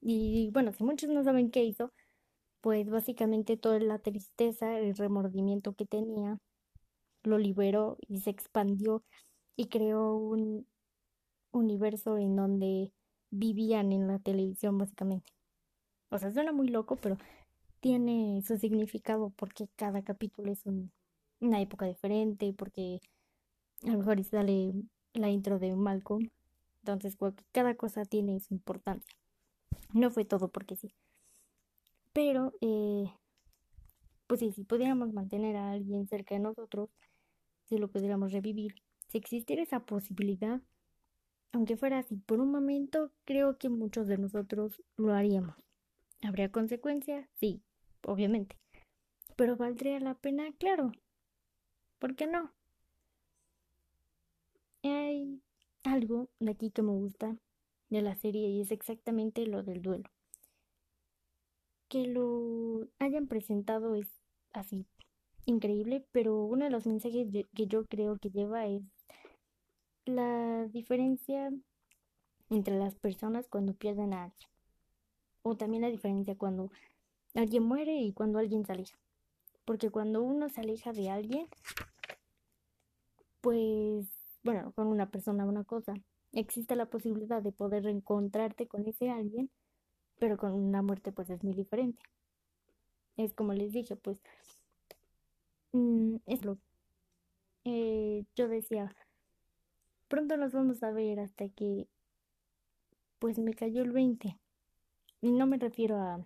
Y 0.00 0.50
bueno, 0.52 0.72
si 0.72 0.84
muchos 0.84 1.10
no 1.10 1.22
saben 1.24 1.50
qué 1.50 1.64
hizo, 1.64 1.92
pues 2.60 2.88
básicamente 2.90 3.56
toda 3.56 3.80
la 3.80 3.98
tristeza, 3.98 4.78
el 4.78 4.96
remordimiento 4.96 5.74
que 5.74 5.86
tenía, 5.86 6.38
lo 7.24 7.38
liberó 7.38 7.98
y 8.08 8.20
se 8.20 8.30
expandió 8.30 9.04
y 9.56 9.66
creó 9.68 10.16
un 10.16 10.66
universo 11.52 12.18
en 12.18 12.36
donde 12.36 12.92
vivían 13.30 13.92
en 13.92 14.08
la 14.08 14.18
televisión 14.18 14.78
básicamente. 14.78 15.32
O 16.10 16.18
sea, 16.18 16.32
suena 16.32 16.52
muy 16.52 16.68
loco, 16.68 16.96
pero 16.96 17.18
tiene 17.80 18.42
su 18.46 18.56
significado 18.58 19.30
porque 19.36 19.68
cada 19.76 20.02
capítulo 20.02 20.52
es 20.52 20.62
una 21.40 21.60
época 21.60 21.86
diferente, 21.86 22.54
porque 22.54 23.00
a 23.84 23.90
lo 23.90 23.98
mejor 23.98 24.22
sale 24.24 24.72
la 25.14 25.30
intro 25.30 25.58
de 25.58 25.74
Malcolm. 25.74 26.30
Entonces, 26.82 27.16
cada 27.52 27.74
cosa 27.74 28.04
tiene 28.04 28.40
su 28.40 28.54
importancia. 28.54 29.16
No 29.92 30.10
fue 30.10 30.24
todo 30.24 30.48
porque 30.48 30.76
sí. 30.76 30.94
Pero, 32.12 32.52
eh, 32.60 33.12
pues 34.26 34.40
sí, 34.40 34.52
si 34.52 34.64
pudiéramos 34.64 35.12
mantener 35.12 35.56
a 35.56 35.72
alguien 35.72 36.08
cerca 36.08 36.34
de 36.34 36.40
nosotros, 36.40 36.90
si 37.68 37.78
lo 37.78 37.88
pudiéramos 37.88 38.32
revivir, 38.32 38.74
si 39.08 39.18
existiera 39.18 39.62
esa 39.62 39.80
posibilidad, 39.80 40.60
aunque 41.52 41.76
fuera 41.76 41.98
así 41.98 42.16
por 42.16 42.40
un 42.40 42.50
momento, 42.50 43.10
creo 43.24 43.58
que 43.58 43.68
muchos 43.68 44.06
de 44.06 44.18
nosotros 44.18 44.82
lo 44.96 45.14
haríamos. 45.14 45.56
¿Habría 46.22 46.50
consecuencias? 46.50 47.28
Sí, 47.34 47.62
obviamente. 48.02 48.56
Pero 49.36 49.56
¿valdría 49.56 50.00
la 50.00 50.14
pena? 50.14 50.52
Claro. 50.58 50.92
¿Por 51.98 52.16
qué 52.16 52.26
no? 52.26 52.52
Hay 54.82 55.42
algo 55.84 56.28
de 56.38 56.50
aquí 56.50 56.70
que 56.70 56.82
me 56.82 56.92
gusta 56.92 57.36
de 57.90 58.02
la 58.02 58.14
serie 58.14 58.48
y 58.48 58.60
es 58.60 58.70
exactamente 58.70 59.46
lo 59.46 59.62
del 59.62 59.82
duelo. 59.82 60.08
Que 61.88 62.06
lo 62.06 62.88
hayan 62.98 63.26
presentado 63.26 63.94
es 63.94 64.08
así 64.52 64.86
increíble, 65.46 66.04
pero 66.12 66.44
uno 66.44 66.64
de 66.64 66.70
los 66.70 66.86
mensajes 66.86 67.26
que 67.54 67.66
yo 67.66 67.86
creo 67.86 68.18
que 68.18 68.30
lleva 68.30 68.66
es 68.66 68.82
la 70.04 70.66
diferencia 70.66 71.50
entre 72.50 72.78
las 72.78 72.94
personas 72.94 73.48
cuando 73.48 73.74
pierden 73.74 74.12
a 74.12 74.24
alguien. 74.24 74.50
O 75.42 75.56
también 75.56 75.82
la 75.82 75.90
diferencia 75.90 76.36
cuando 76.36 76.70
alguien 77.34 77.62
muere 77.62 78.00
y 78.00 78.12
cuando 78.12 78.38
alguien 78.38 78.64
se 78.64 78.72
aleja. 78.72 78.98
Porque 79.64 79.90
cuando 79.90 80.22
uno 80.22 80.48
se 80.48 80.60
aleja 80.60 80.92
de 80.92 81.10
alguien, 81.10 81.46
pues, 83.40 84.06
bueno, 84.42 84.72
con 84.72 84.86
una 84.86 85.10
persona, 85.10 85.44
una 85.44 85.64
cosa, 85.64 85.94
existe 86.32 86.76
la 86.76 86.86
posibilidad 86.86 87.42
de 87.42 87.52
poder 87.52 87.84
reencontrarte 87.84 88.66
con 88.66 88.86
ese 88.86 89.10
alguien, 89.10 89.50
pero 90.18 90.36
con 90.36 90.52
una 90.52 90.82
muerte 90.82 91.12
pues 91.12 91.30
es 91.30 91.42
muy 91.44 91.54
diferente. 91.54 92.02
Es 93.16 93.34
como 93.34 93.52
les 93.52 93.72
dije, 93.72 93.96
pues, 93.96 94.20
mm, 95.72 96.16
es 96.26 96.44
lo... 96.44 96.58
Eh, 97.64 98.24
yo 98.34 98.48
decía, 98.48 98.94
pronto 100.08 100.36
nos 100.36 100.52
vamos 100.52 100.82
a 100.82 100.90
ver 100.90 101.20
hasta 101.20 101.48
que 101.48 101.88
pues 103.18 103.38
me 103.38 103.54
cayó 103.54 103.82
el 103.82 103.92
20. 103.92 104.38
Y 105.20 105.32
no 105.32 105.46
me 105.46 105.58
refiero 105.58 105.96
a, 105.96 106.24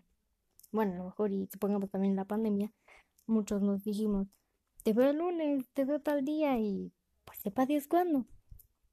bueno, 0.70 0.92
a 0.92 0.96
lo 0.96 1.04
mejor 1.04 1.32
y 1.32 1.48
supongamos 1.50 1.90
también 1.90 2.16
la 2.16 2.26
pandemia, 2.26 2.72
muchos 3.26 3.62
nos 3.62 3.84
dijimos, 3.84 4.28
te 4.84 4.92
veo 4.92 5.10
el 5.10 5.18
lunes, 5.18 5.68
te 5.72 5.84
veo 5.84 6.00
tal 6.00 6.24
día 6.24 6.58
y 6.58 6.92
pues 7.24 7.38
sepa 7.38 7.66
Dios 7.66 7.86
cuándo. 7.86 8.26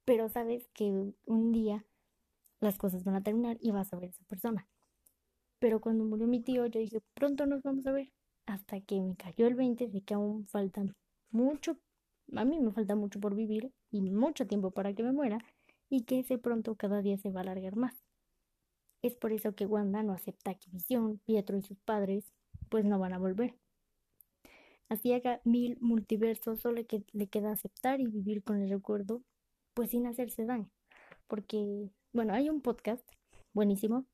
Pero 0.04 0.28
sabes 0.28 0.68
que 0.74 1.12
un 1.26 1.52
día 1.52 1.84
las 2.60 2.78
cosas 2.78 3.04
van 3.04 3.16
a 3.16 3.22
terminar 3.22 3.58
y 3.60 3.70
vas 3.70 3.92
a 3.92 3.96
ver 3.96 4.06
a 4.06 4.10
esa 4.10 4.24
persona. 4.24 4.68
Pero 5.58 5.80
cuando 5.80 6.04
murió 6.04 6.26
mi 6.26 6.40
tío, 6.40 6.66
yo 6.66 6.80
dije, 6.80 7.00
pronto 7.14 7.46
nos 7.46 7.62
vamos 7.62 7.86
a 7.86 7.92
ver. 7.92 8.12
Hasta 8.46 8.80
que 8.80 9.00
me 9.00 9.16
cayó 9.16 9.46
el 9.46 9.54
20 9.54 9.88
de 9.88 10.02
que 10.02 10.14
aún 10.14 10.46
faltan 10.46 10.94
mucho 11.30 11.78
a 12.36 12.44
mí 12.44 12.60
me 12.60 12.70
falta 12.70 12.94
mucho 12.94 13.20
por 13.20 13.34
vivir 13.34 13.72
y 13.90 14.02
mucho 14.10 14.46
tiempo 14.46 14.70
para 14.70 14.94
que 14.94 15.02
me 15.02 15.12
muera 15.12 15.38
y 15.88 16.04
que 16.04 16.20
ese 16.20 16.38
pronto 16.38 16.76
cada 16.76 17.02
día 17.02 17.18
se 17.18 17.30
va 17.30 17.40
a 17.40 17.42
alargar 17.42 17.76
más. 17.76 17.94
Es 19.02 19.16
por 19.16 19.32
eso 19.32 19.54
que 19.54 19.66
Wanda 19.66 20.02
no 20.02 20.12
acepta 20.12 20.54
que 20.54 20.70
Visión, 20.70 21.18
Pietro 21.26 21.56
y 21.56 21.62
sus 21.62 21.78
padres 21.80 22.32
pues 22.68 22.84
no 22.84 22.98
van 22.98 23.14
a 23.14 23.18
volver. 23.18 23.58
Así 24.90 25.12
haga 25.12 25.40
mil 25.44 25.78
multiversos, 25.80 26.60
solo 26.60 26.84
que 26.84 27.04
le 27.12 27.28
queda 27.28 27.52
aceptar 27.52 28.00
y 28.00 28.08
vivir 28.08 28.42
con 28.42 28.60
el 28.60 28.68
recuerdo, 28.68 29.22
pues 29.72 29.90
sin 29.90 30.04
hacerse 30.08 30.44
daño. 30.44 30.68
Porque, 31.28 31.90
bueno, 32.12 32.34
hay 32.34 32.50
un 32.50 32.60
podcast 32.60 33.08
buenísimo, 33.52 34.04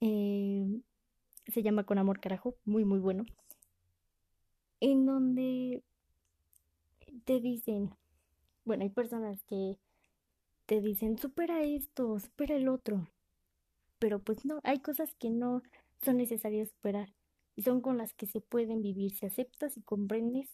eh, 0.00 0.64
se 1.48 1.62
llama 1.64 1.84
Con 1.84 1.98
Amor 1.98 2.20
Carajo, 2.20 2.54
muy, 2.64 2.84
muy 2.84 3.00
bueno, 3.00 3.26
en 4.78 5.04
donde 5.04 5.82
te 7.24 7.40
dicen, 7.40 7.90
bueno, 8.64 8.84
hay 8.84 8.90
personas 8.90 9.42
que 9.42 9.78
te 10.66 10.80
dicen, 10.80 11.18
supera 11.18 11.64
esto, 11.64 12.20
supera 12.20 12.54
el 12.54 12.68
otro, 12.68 13.10
pero 13.98 14.20
pues 14.20 14.44
no, 14.44 14.60
hay 14.62 14.78
cosas 14.78 15.12
que 15.16 15.30
no 15.30 15.62
son 16.04 16.18
necesarias 16.18 16.68
superar 16.68 17.12
y 17.56 17.62
son 17.62 17.80
con 17.80 17.98
las 17.98 18.14
que 18.14 18.26
se 18.26 18.40
pueden 18.40 18.82
vivir. 18.82 19.12
Si 19.12 19.26
aceptas 19.26 19.76
y 19.76 19.82
comprendes, 19.82 20.48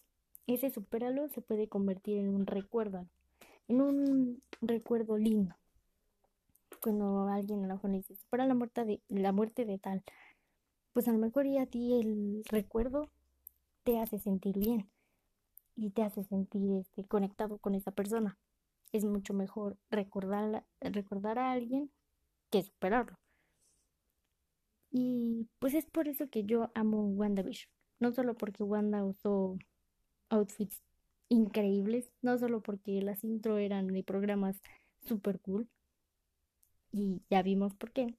ese 0.46 0.70
superalo 0.70 1.28
se 1.28 1.40
puede 1.40 1.68
convertir 1.68 2.18
en 2.18 2.28
un 2.28 2.46
recuerdo, 2.46 3.06
en 3.68 3.80
un 3.80 4.42
recuerdo 4.60 5.16
lindo. 5.16 5.54
Cuando 6.82 7.28
alguien 7.28 7.64
a 7.64 7.68
lo 7.68 7.74
mejor 7.74 7.92
dice, 7.92 8.16
supera 8.16 8.46
la 8.46 8.54
muerte 8.54 8.84
de, 8.84 9.00
la 9.08 9.32
muerte 9.32 9.64
de 9.64 9.78
tal, 9.78 10.02
pues 10.92 11.08
a 11.08 11.12
lo 11.12 11.18
mejor 11.18 11.46
y 11.46 11.58
a 11.58 11.66
ti 11.66 12.00
el 12.00 12.42
recuerdo 12.48 13.10
te 13.84 13.98
hace 13.98 14.18
sentir 14.18 14.58
bien 14.58 14.88
y 15.76 15.90
te 15.90 16.02
hace 16.02 16.24
sentir 16.24 16.72
este, 16.72 17.04
conectado 17.04 17.58
con 17.58 17.74
esa 17.74 17.90
persona. 17.90 18.38
Es 18.92 19.04
mucho 19.04 19.34
mejor 19.34 19.76
recordar, 19.90 20.64
recordar 20.80 21.38
a 21.38 21.52
alguien 21.52 21.90
que 22.50 22.62
superarlo. 22.62 23.18
Y 24.90 25.48
pues 25.58 25.74
es 25.74 25.86
por 25.86 26.08
eso 26.08 26.28
que 26.28 26.44
yo 26.44 26.70
amo 26.74 27.06
WandaVision. 27.06 27.70
No 28.00 28.12
solo 28.12 28.36
porque 28.36 28.62
Wanda 28.62 29.04
usó 29.04 29.58
outfits 30.30 30.82
increíbles, 31.28 32.12
no 32.22 32.38
solo 32.38 32.60
porque 32.62 33.00
las 33.02 33.24
intro 33.24 33.58
eran 33.58 33.88
de 33.88 34.02
programas 34.02 34.60
super 35.06 35.40
cool, 35.40 35.68
y 36.92 37.22
ya 37.30 37.42
vimos 37.42 37.74
por 37.74 37.92
qué. 37.92 38.14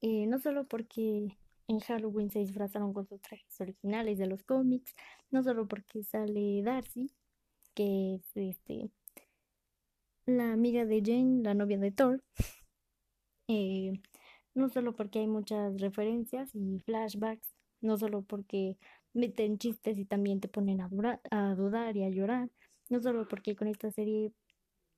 Eh, 0.00 0.26
no 0.26 0.38
solo 0.38 0.66
porque 0.66 1.36
en 1.68 1.80
Halloween 1.80 2.30
se 2.30 2.38
disfrazaron 2.40 2.92
con 2.92 3.06
sus 3.06 3.20
trajes 3.20 3.60
originales 3.60 4.18
de 4.18 4.26
los 4.26 4.42
cómics, 4.44 4.94
no 5.30 5.42
solo 5.42 5.66
porque 5.66 6.02
sale 6.04 6.62
Darcy, 6.62 7.10
que 7.74 8.16
es 8.16 8.36
este 8.36 8.90
la 10.26 10.52
amiga 10.52 10.84
de 10.84 11.02
Jane, 11.04 11.42
la 11.42 11.54
novia 11.54 11.78
de 11.78 11.92
Thor, 11.92 12.22
eh, 13.48 13.92
no 14.56 14.70
solo 14.70 14.96
porque 14.96 15.20
hay 15.20 15.26
muchas 15.26 15.80
referencias 15.80 16.50
y 16.54 16.80
flashbacks, 16.80 17.54
no 17.82 17.98
solo 17.98 18.22
porque 18.22 18.76
meten 19.12 19.58
chistes 19.58 19.98
y 19.98 20.06
también 20.06 20.40
te 20.40 20.48
ponen 20.48 20.80
a, 20.80 20.90
a 21.30 21.54
dudar 21.54 21.96
y 21.96 22.04
a 22.04 22.08
llorar, 22.08 22.50
no 22.88 23.00
solo 23.00 23.28
porque 23.28 23.54
con 23.54 23.68
esta 23.68 23.90
serie 23.90 24.32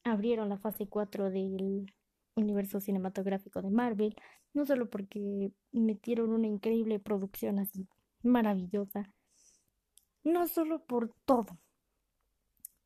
abrieron 0.04 0.48
la 0.48 0.58
fase 0.58 0.86
4 0.86 1.30
del 1.30 1.92
universo 2.36 2.80
cinematográfico 2.80 3.60
de 3.60 3.70
Marvel, 3.70 4.16
no 4.54 4.64
solo 4.64 4.88
porque 4.88 5.50
metieron 5.72 6.30
una 6.30 6.46
increíble 6.46 7.00
producción 7.00 7.58
así 7.58 7.88
maravillosa, 8.22 9.12
no 10.22 10.46
solo 10.46 10.84
por 10.84 11.12
todo, 11.24 11.58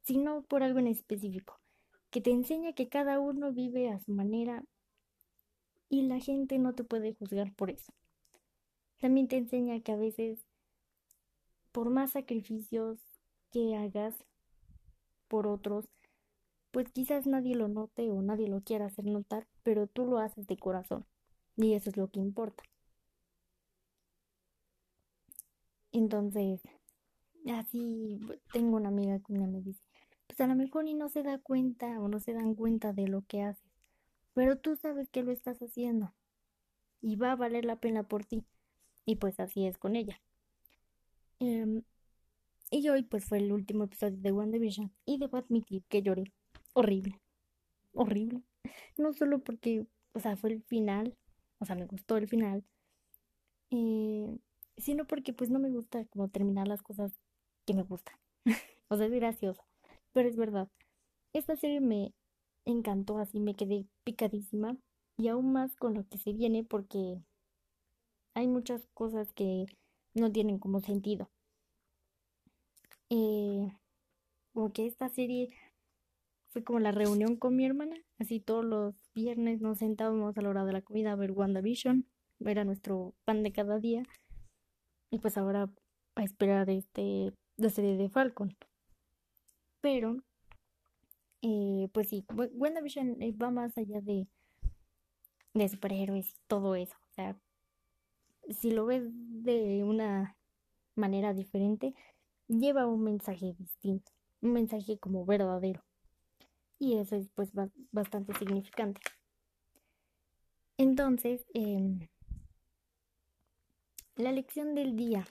sino 0.05 0.43
por 0.43 0.63
algo 0.63 0.79
en 0.79 0.87
específico, 0.87 1.61
que 2.11 2.23
te 2.23 2.31
enseña 2.31 2.73
que 2.73 2.89
cada 2.89 3.21
uno 3.21 3.53
vive 3.53 3.91
a 3.91 3.99
su 3.99 4.13
manera 4.13 4.65
y 5.93 6.01
la 6.01 6.19
gente 6.21 6.59
no 6.59 6.73
te 6.75 6.85
puede 6.85 7.13
juzgar 7.13 7.53
por 7.55 7.71
eso. 7.71 7.93
También 8.99 9.29
te 9.29 9.37
enseña 9.37 9.79
que 9.81 9.93
a 9.93 9.97
veces, 9.97 10.39
por 11.71 11.91
más 11.91 12.13
sacrificios 12.13 12.99
que 13.51 13.77
hagas 13.77 14.15
por 15.29 15.47
otros, 15.47 15.85
pues 16.71 16.91
quizás 16.91 17.27
nadie 17.27 17.57
lo 17.57 17.69
note 17.69 18.11
o 18.11 18.23
nadie 18.23 18.49
lo 18.49 18.63
quiera 18.63 18.87
hacer 18.87 19.05
notar, 19.05 19.47
pero 19.65 19.87
tú 19.87 20.07
lo 20.07 20.17
haces 20.17 20.47
de 20.47 20.57
corazón 20.57 21.05
y 21.57 21.75
eso 21.75 21.91
es 21.91 21.99
lo 21.99 22.09
que 22.09 22.21
importa. 22.21 22.65
Entonces, 25.93 26.63
así 27.55 28.19
tengo 28.51 28.79
una 28.79 28.89
amiga 28.89 29.19
que 29.19 29.35
me 29.35 29.61
dice, 29.61 29.85
pues 30.27 30.41
a 30.41 30.47
lo 30.47 30.55
mejor 30.55 30.85
ni 30.85 30.95
no 30.95 31.11
se 31.11 31.23
da 31.23 31.39
cuenta 31.39 32.01
o 32.01 32.09
no 32.09 32.19
se 32.19 32.33
dan 32.33 32.55
cuenta 32.55 32.95
de 32.95 33.09
lo 33.09 33.21
que 33.27 33.43
haces, 33.43 33.72
pero 34.35 34.57
tú 34.57 34.77
sabes 34.77 35.09
que 35.11 35.23
lo 35.23 35.33
estás 35.33 35.61
haciendo 35.61 36.15
y 37.01 37.17
va 37.17 37.33
a 37.33 37.37
valer 37.37 37.65
la 37.65 37.77
pena 37.77 38.05
por 38.05 38.25
ti. 38.25 38.45
Y 39.05 39.17
pues 39.17 39.41
así 39.41 39.67
es 39.67 39.79
con 39.79 39.97
ella. 39.97 40.21
Em, 41.41 41.83
y 42.71 42.89
hoy 42.89 43.03
pues 43.03 43.25
fue 43.25 43.39
el 43.39 43.53
último 43.53 43.85
episodio 43.85 44.17
de 44.19 44.33
WandaVision 44.33 44.93
y 45.05 45.19
debo 45.19 45.37
admitir 45.37 45.85
que 45.89 46.03
lloré 46.03 46.33
horrible, 46.73 47.21
horrible. 47.93 48.43
No 48.97 49.13
solo 49.13 49.41
porque, 49.41 49.87
o 50.13 50.21
sea, 50.21 50.37
fue 50.37 50.53
el 50.53 50.63
final, 50.63 51.17
o 51.59 51.65
sea, 51.65 51.77
me 51.77 51.87
gustó 51.87 52.17
el 52.17 52.29
final, 52.29 52.65
eh, 53.71 54.39
sino 54.77 55.07
porque 55.07 55.33
pues 55.33 55.51
no 55.51 55.59
me 55.59 55.71
gusta 55.71 56.05
como 56.07 56.29
terminar 56.29 56.69
las 56.69 56.83
cosas 56.83 57.13
que 57.67 57.75
me 57.75 57.83
gustan. 57.83 58.17
o 58.89 58.97
sea, 58.97 59.07
es 59.07 59.13
gracioso, 59.13 59.65
pero 60.13 60.29
es 60.29 60.37
verdad. 60.37 60.69
Esta 61.33 61.57
serie 61.57 61.81
me 61.81 62.15
encantó, 62.65 63.19
así 63.19 63.41
me 63.41 63.55
quedé 63.55 63.87
picadísima 64.05 64.77
y 65.17 65.29
aún 65.29 65.53
más 65.53 65.77
con 65.77 65.95
lo 65.95 66.07
que 66.09 66.19
se 66.19 66.33
viene 66.33 66.65
porque 66.65 67.23
hay 68.35 68.47
muchas 68.47 68.87
cosas 68.95 69.33
que 69.33 69.67
no 70.15 70.31
tienen 70.31 70.59
como 70.59 70.81
sentido. 70.81 71.31
Eh, 73.11 73.73
como 74.53 74.73
que 74.73 74.87
esta 74.87 75.09
serie 75.09 75.55
fue 76.49 76.65
como 76.65 76.81
la 76.81 76.93
reunión 76.93 77.37
con 77.37 77.57
mi 77.57 77.65
hermana. 77.65 77.97
Así 78.19 78.41
todos 78.41 78.65
los 78.65 78.95
viernes 79.15 79.61
nos 79.61 79.79
sentábamos 79.79 80.37
a 80.37 80.43
la 80.43 80.51
hora 80.51 80.65
de 80.65 80.73
la 80.73 80.83
comida 80.83 81.13
a 81.13 81.17
ver 81.17 81.33
WandaVision. 81.33 82.07
Era 82.41 82.65
nuestro 82.65 83.15
pan 83.25 83.43
de 83.43 83.53
cada 83.53 83.79
día. 83.79 84.03
Y 85.11 85.19
pues 85.19 85.37
ahora 85.37 85.71
a 86.15 86.25
esperar 86.25 86.69
este 86.71 87.33
la 87.57 87.71
serie 87.71 87.97
de 87.97 88.09
Falcon. 88.09 88.57
Pero, 89.81 90.23
pues 91.93 92.09
sí, 92.09 92.25
WandaVision 92.55 93.21
eh, 93.21 93.33
va 93.33 93.51
más 93.51 93.77
allá 93.77 94.01
de, 94.01 94.27
de 95.55 95.69
superhéroes 95.69 96.31
y 96.31 96.35
todo 96.47 96.75
eso. 96.77 96.97
O 97.11 97.13
sea, 97.15 97.37
si 98.49 98.71
lo 98.71 98.87
ves 98.87 99.05
de 99.13 99.83
una 99.85 100.37
manera 100.95 101.35
diferente, 101.35 101.95
lleva 102.49 102.87
un 102.87 103.03
mensaje 103.03 103.55
distinto. 103.59 104.13
Un 104.41 104.53
mensaje 104.53 104.99
como 104.99 105.25
verdadero 105.25 105.85
y 106.83 106.99
eso 106.99 107.15
es 107.15 107.29
pues 107.37 107.53
bastante 107.93 108.35
significante. 108.35 109.01
Entonces, 110.77 111.47
em, 111.55 112.09
la 114.17 114.33
lección 114.33 114.75
del 114.75 114.97
día. 114.97 115.25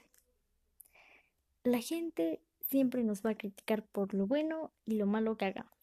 La 1.65 1.79
gente 1.79 2.39
siempre 2.69 3.03
nos 3.03 3.21
va 3.21 3.31
a 3.31 3.37
criticar 3.37 3.85
por 3.85 4.13
lo 4.13 4.27
bueno 4.27 4.71
y 4.85 4.95
lo 4.95 5.07
malo 5.07 5.35
que 5.35 5.43
hagamos. 5.43 5.80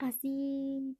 Así 0.00 0.96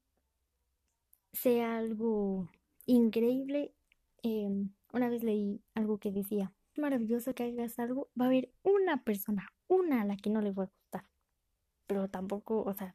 sea 1.33 1.79
algo 1.79 2.49
increíble. 2.87 3.75
Em, 4.23 4.71
una 4.93 5.09
vez 5.09 5.25
leí 5.25 5.61
algo 5.75 5.99
que 5.99 6.13
decía, 6.13 6.53
maravilloso 6.77 7.35
que 7.35 7.45
hagas 7.45 7.79
algo, 7.79 8.11
va 8.21 8.27
a 8.27 8.29
haber 8.29 8.53
una 8.63 9.03
persona, 9.03 9.49
una 9.69 10.03
a 10.03 10.05
la 10.05 10.17
que 10.17 10.31
no 10.31 10.41
le 10.43 10.53
va 10.53 10.65
a 10.65 10.71
pero 11.91 12.09
tampoco, 12.09 12.63
o 12.63 12.73
sea, 12.73 12.95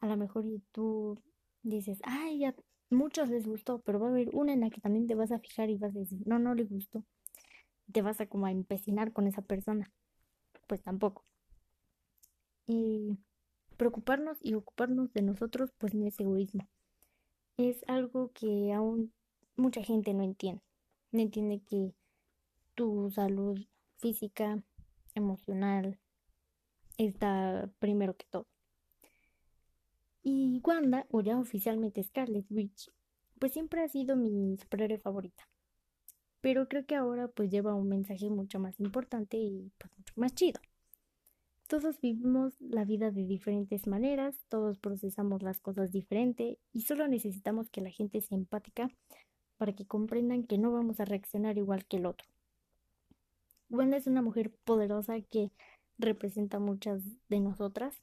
a 0.00 0.08
lo 0.08 0.16
mejor 0.16 0.44
tú 0.72 1.22
dices, 1.62 2.00
ay, 2.02 2.40
ya 2.40 2.54
muchos 2.90 3.28
les 3.28 3.46
gustó, 3.46 3.80
pero 3.82 4.00
va 4.00 4.08
a 4.08 4.10
haber 4.10 4.30
una 4.34 4.52
en 4.52 4.62
la 4.62 4.70
que 4.70 4.80
también 4.80 5.06
te 5.06 5.14
vas 5.14 5.30
a 5.30 5.38
fijar 5.38 5.70
y 5.70 5.76
vas 5.76 5.94
a 5.94 6.00
decir, 6.00 6.18
no, 6.26 6.40
no 6.40 6.52
le 6.56 6.64
gustó. 6.64 7.04
Te 7.92 8.02
vas 8.02 8.20
a 8.20 8.26
como 8.26 8.46
a 8.46 8.50
empecinar 8.50 9.12
con 9.12 9.28
esa 9.28 9.42
persona. 9.42 9.92
Pues 10.66 10.82
tampoco. 10.82 11.24
Y 12.66 13.18
preocuparnos 13.74 14.38
y 14.42 14.54
ocuparnos 14.54 15.12
de 15.12 15.22
nosotros, 15.22 15.72
pues 15.78 15.94
no 15.94 16.06
es 16.06 16.18
egoísmo. 16.18 16.68
Es 17.56 17.84
algo 17.86 18.32
que 18.32 18.72
aún 18.72 19.12
mucha 19.56 19.82
gente 19.82 20.14
no 20.14 20.22
entiende. 20.22 20.62
No 21.12 21.20
entiende 21.20 21.62
que 21.68 21.94
tu 22.74 23.10
salud 23.10 23.58
física, 23.96 24.62
emocional, 25.14 25.98
está 26.98 27.70
primero 27.78 28.16
que 28.16 28.26
todo. 28.30 28.46
Y 30.22 30.60
Wanda, 30.64 31.06
o 31.10 31.20
ya 31.20 31.38
oficialmente 31.38 32.02
Scarlet 32.02 32.46
Witch, 32.50 32.90
pues 33.38 33.52
siempre 33.52 33.82
ha 33.82 33.88
sido 33.88 34.16
mi 34.16 34.56
superhéroe 34.56 34.98
favorita. 34.98 35.48
Pero 36.40 36.68
creo 36.68 36.86
que 36.86 36.96
ahora 36.96 37.28
pues 37.28 37.50
lleva 37.50 37.74
un 37.74 37.88
mensaje 37.88 38.30
mucho 38.30 38.58
más 38.58 38.78
importante 38.80 39.36
y 39.36 39.70
pues 39.78 39.92
mucho 39.96 40.14
más 40.16 40.34
chido. 40.34 40.60
Todos 41.66 42.00
vivimos 42.00 42.52
la 42.60 42.84
vida 42.84 43.10
de 43.10 43.24
diferentes 43.24 43.86
maneras, 43.86 44.36
todos 44.48 44.78
procesamos 44.78 45.42
las 45.42 45.60
cosas 45.60 45.92
diferente 45.92 46.58
y 46.72 46.82
solo 46.82 47.08
necesitamos 47.08 47.70
que 47.70 47.80
la 47.80 47.90
gente 47.90 48.20
sea 48.20 48.36
empática 48.36 48.90
para 49.56 49.72
que 49.72 49.86
comprendan 49.86 50.44
que 50.44 50.58
no 50.58 50.72
vamos 50.72 51.00
a 51.00 51.06
reaccionar 51.06 51.56
igual 51.56 51.86
que 51.86 51.96
el 51.96 52.06
otro. 52.06 52.28
Wanda 53.70 53.96
es 53.96 54.06
una 54.06 54.20
mujer 54.20 54.50
poderosa 54.64 55.20
que 55.22 55.50
representa 55.98 56.58
muchas 56.58 57.02
de 57.28 57.40
nosotras, 57.40 57.96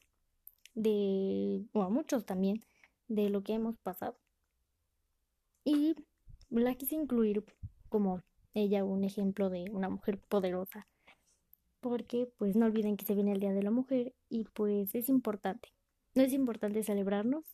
de, 0.74 1.64
o 1.72 1.82
a 1.82 1.88
muchos 1.88 2.26
también, 2.26 2.64
de 3.08 3.30
lo 3.30 3.42
que 3.42 3.54
hemos 3.54 3.78
pasado. 3.78 4.16
Y 5.64 5.94
la 6.50 6.74
quise 6.74 6.96
incluir 6.96 7.44
como 7.88 8.22
ella 8.54 8.84
un 8.84 9.04
ejemplo 9.04 9.50
de 9.50 9.70
una 9.70 9.88
mujer 9.88 10.18
poderosa, 10.18 10.86
porque 11.82 12.32
pues 12.38 12.56
no 12.56 12.64
olviden 12.66 12.96
que 12.96 13.04
se 13.04 13.14
viene 13.14 13.32
el 13.32 13.40
Día 13.40 13.52
de 13.52 13.62
la 13.62 13.72
Mujer 13.72 14.14
y 14.30 14.44
pues 14.44 14.94
es 14.94 15.08
importante. 15.08 15.68
No 16.14 16.22
es 16.22 16.32
importante 16.32 16.82
celebrarnos, 16.84 17.44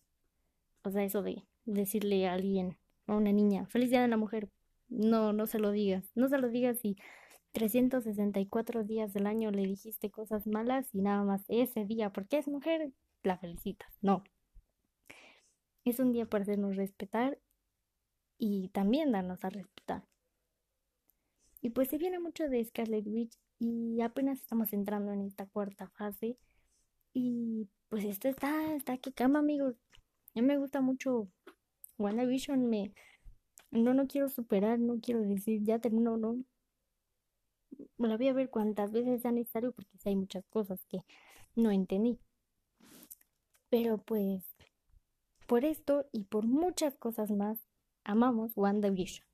o 0.83 0.91
sea, 0.91 1.03
eso 1.03 1.23
de 1.23 1.43
decirle 1.65 2.29
a 2.29 2.35
alguien, 2.35 2.77
a 3.07 3.17
una 3.17 3.33
niña, 3.33 3.67
feliz 3.67 3.91
día 3.91 4.03
de 4.03 4.09
la 4.09 4.17
mujer. 4.19 4.51
No, 4.89 5.33
no 5.33 5.47
se 5.47 5.59
lo 5.59 5.71
digas. 5.71 6.11
No 6.15 6.29
se 6.29 6.39
lo 6.39 6.49
digas 6.49 6.79
si 6.79 6.97
364 7.53 8.85
días 8.85 9.15
del 9.15 9.27
año 9.27 9.51
le 9.51 9.63
dijiste 9.63 10.11
cosas 10.11 10.47
malas 10.47 10.95
y 10.95 11.01
nada 11.01 11.23
más 11.25 11.43
ese 11.49 11.87
día, 11.87 12.11
porque 12.11 12.39
es 12.39 12.49
mujer, 12.49 12.93
la 13.23 13.39
felicitas. 13.39 13.93
No. 14.03 14.25
Es 15.85 16.01
un 16.01 16.13
día 16.13 16.27
para 16.27 16.43
hacernos 16.43 16.77
respetar 16.77 17.39
y 18.37 18.69
también 18.69 19.11
darnos 19.11 19.43
a 19.45 19.49
respetar. 19.51 20.05
Y 21.63 21.71
pues 21.71 21.89
se 21.89 21.97
viene 21.97 22.19
mucho 22.19 22.49
de 22.49 22.63
Scarlet 22.63 23.07
Witch 23.07 23.39
y 23.59 24.01
apenas 24.03 24.39
estamos 24.41 24.73
entrando 24.73 25.13
en 25.13 25.23
esta 25.23 25.47
cuarta 25.47 25.89
fase. 25.89 26.37
Y 27.13 27.69
pues 27.89 28.05
esto 28.05 28.29
está, 28.29 28.75
está 28.75 28.99
que 28.99 29.13
cama, 29.13 29.41
amigos. 29.41 29.77
A 30.35 30.41
mí 30.41 30.43
me 30.43 30.59
gusta 30.59 30.81
mucho 30.81 31.29
WandaVision. 31.99 32.69
Me, 32.69 32.93
no, 33.71 33.95
no 33.95 34.07
quiero 34.07 34.29
superar, 34.29 34.79
no 34.79 35.01
quiero 35.01 35.23
decir 35.23 35.63
ya 35.63 35.79
termino, 35.79 36.17
no. 36.17 36.45
La 37.99 38.17
voy 38.17 38.29
a 38.29 38.33
ver 38.33 38.51
cuantas 38.51 38.93
veces 38.93 39.23
sea 39.23 39.33
necesario 39.33 39.73
porque 39.73 39.91
hay 40.05 40.17
muchas 40.17 40.45
cosas 40.49 40.85
que 40.87 41.05
no 41.55 41.71
entendí. 41.71 42.19
Pero 43.71 43.99
pues, 43.99 44.45
por 45.47 45.65
esto 45.65 46.07
y 46.13 46.25
por 46.25 46.47
muchas 46.47 46.97
cosas 46.97 47.31
más, 47.31 47.59
amamos 48.05 48.53
WandaVision. 48.57 49.28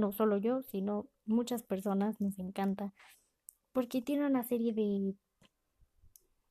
No 0.00 0.12
solo 0.12 0.38
yo, 0.38 0.62
sino 0.62 1.08
muchas 1.26 1.62
personas 1.62 2.22
nos 2.22 2.38
encanta. 2.38 2.94
Porque 3.72 4.00
tiene 4.00 4.26
una 4.26 4.44
serie 4.44 4.72
de, 4.72 5.14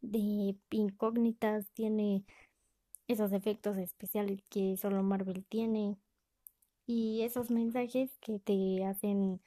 de 0.01 0.55
incógnitas, 0.69 1.67
tiene 1.73 2.25
esos 3.07 3.33
efectos 3.33 3.77
especiales 3.77 4.43
que 4.51 4.77
solo 4.77 5.01
Marvel 5.01 5.43
tiene 5.45 5.97
y 6.85 7.23
esos 7.23 7.49
mensajes 7.49 8.15
que 8.19 8.37
te 8.37 8.85
hacen 8.85 9.41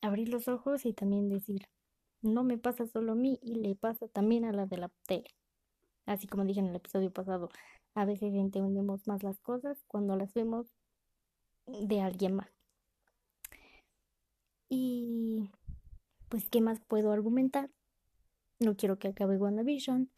abrir 0.00 0.28
los 0.30 0.48
ojos 0.48 0.84
y 0.84 0.92
también 0.92 1.28
decir, 1.28 1.68
no 2.22 2.42
me 2.42 2.58
pasa 2.58 2.88
solo 2.88 3.12
a 3.12 3.14
mí 3.14 3.38
y 3.40 3.54
le 3.54 3.76
pasa 3.76 4.08
también 4.08 4.44
a 4.44 4.52
la 4.52 4.66
de 4.66 4.78
la 4.78 4.90
tele. 5.06 5.30
Así 6.06 6.26
como 6.26 6.44
dije 6.44 6.58
en 6.58 6.66
el 6.66 6.76
episodio 6.76 7.12
pasado, 7.12 7.50
a 7.94 8.04
veces 8.04 8.34
entendemos 8.34 9.06
más 9.06 9.22
las 9.22 9.38
cosas 9.38 9.78
cuando 9.86 10.16
las 10.16 10.34
vemos 10.34 10.66
de 11.66 12.00
alguien 12.00 12.34
más. 12.34 12.61
Y 14.74 15.50
pues, 16.30 16.48
¿qué 16.48 16.62
más 16.62 16.80
puedo 16.80 17.12
argumentar? 17.12 17.70
No 18.58 18.74
quiero 18.74 18.98
que 18.98 19.08
acabe 19.08 19.36
WandaVision. 19.36 20.10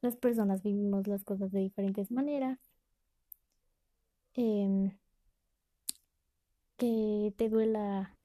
Las 0.00 0.16
personas 0.16 0.64
vivimos 0.64 1.06
las 1.06 1.22
cosas 1.22 1.52
de 1.52 1.60
diferentes 1.60 2.10
maneras. 2.10 2.58
Em, 4.34 4.98
que 6.76 7.32
te 7.36 7.48
duela 7.48 8.18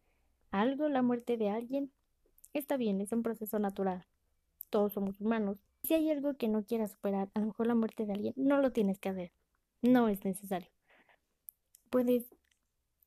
algo, 0.49 0.89
la 0.89 1.03
muerte 1.03 1.37
de 1.37 1.51
alguien, 1.51 1.91
está 2.53 2.75
bien, 2.75 2.99
es 2.99 3.11
un 3.11 3.21
proceso 3.21 3.59
natural. 3.59 4.07
Todos 4.71 4.93
somos 4.93 5.21
humanos. 5.21 5.59
Si 5.83 5.93
hay 5.93 6.09
algo 6.09 6.33
que 6.35 6.47
no 6.47 6.65
quieras 6.65 6.93
superar, 6.93 7.29
a 7.35 7.41
lo 7.41 7.45
mejor 7.45 7.67
la 7.67 7.75
muerte 7.75 8.07
de 8.07 8.13
alguien, 8.13 8.33
no 8.37 8.59
lo 8.59 8.71
tienes 8.71 8.97
que 8.97 9.09
hacer. 9.09 9.31
No 9.83 10.09
es 10.09 10.25
necesario. 10.25 10.71
Puedes 11.91 12.25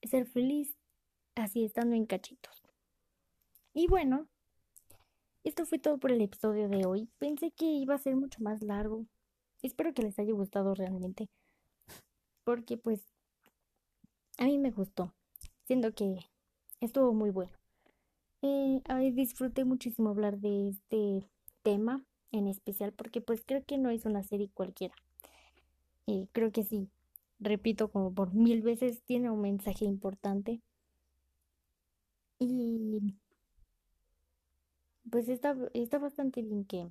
ser 0.05 0.27
feliz 0.27 0.80
así 1.35 1.65
estando 1.65 1.95
en 1.97 2.07
cachitos. 2.07 2.63
Y 3.73 3.87
bueno, 3.87 4.29
esto 5.45 5.65
fue 5.65 5.79
todo 5.79 5.99
por 5.99 6.13
el 6.13 6.21
episodio 6.21 6.69
de 6.69 6.85
hoy. 6.87 7.09
Pensé 7.19 7.51
que 7.53 7.65
iba 7.65 7.95
a 7.95 7.99
ser 7.99 8.17
mucho 8.17 8.43
más 8.43 8.63
largo. 8.63 9.07
Espero 9.63 9.95
que 9.95 10.03
les 10.03 10.19
haya 10.19 10.33
gustado 10.33 10.75
realmente. 10.75 11.29
Porque 12.45 12.77
pues 12.77 13.01
a 14.39 14.45
mí 14.45 14.59
me 14.59 14.71
gustó. 14.71 15.15
Siento 15.65 15.93
que 15.93 16.17
estuvo 16.81 17.13
muy 17.13 17.31
bueno. 17.31 17.53
Eh, 18.43 18.81
disfruté 19.13 19.65
muchísimo 19.65 20.11
hablar 20.11 20.39
de 20.39 20.71
este 20.71 21.29
tema 21.63 22.03
en 22.33 22.47
especial 22.47 22.93
porque 22.93 23.21
pues 23.21 23.43
creo 23.45 23.65
que 23.65 23.77
no 23.77 23.91
es 23.91 24.05
una 24.05 24.23
serie 24.23 24.51
cualquiera. 24.53 24.95
Eh, 26.07 26.27
creo 26.33 26.51
que 26.51 26.65
sí, 26.65 26.91
repito 27.39 27.91
como 27.91 28.13
por 28.13 28.35
mil 28.35 28.63
veces, 28.63 29.03
tiene 29.05 29.31
un 29.31 29.41
mensaje 29.41 29.85
importante. 29.85 30.61
Y 32.41 33.15
pues 35.11 35.29
está, 35.29 35.57
está 35.75 35.99
bastante 35.99 36.43
bien 36.43 36.65
que 36.65 36.89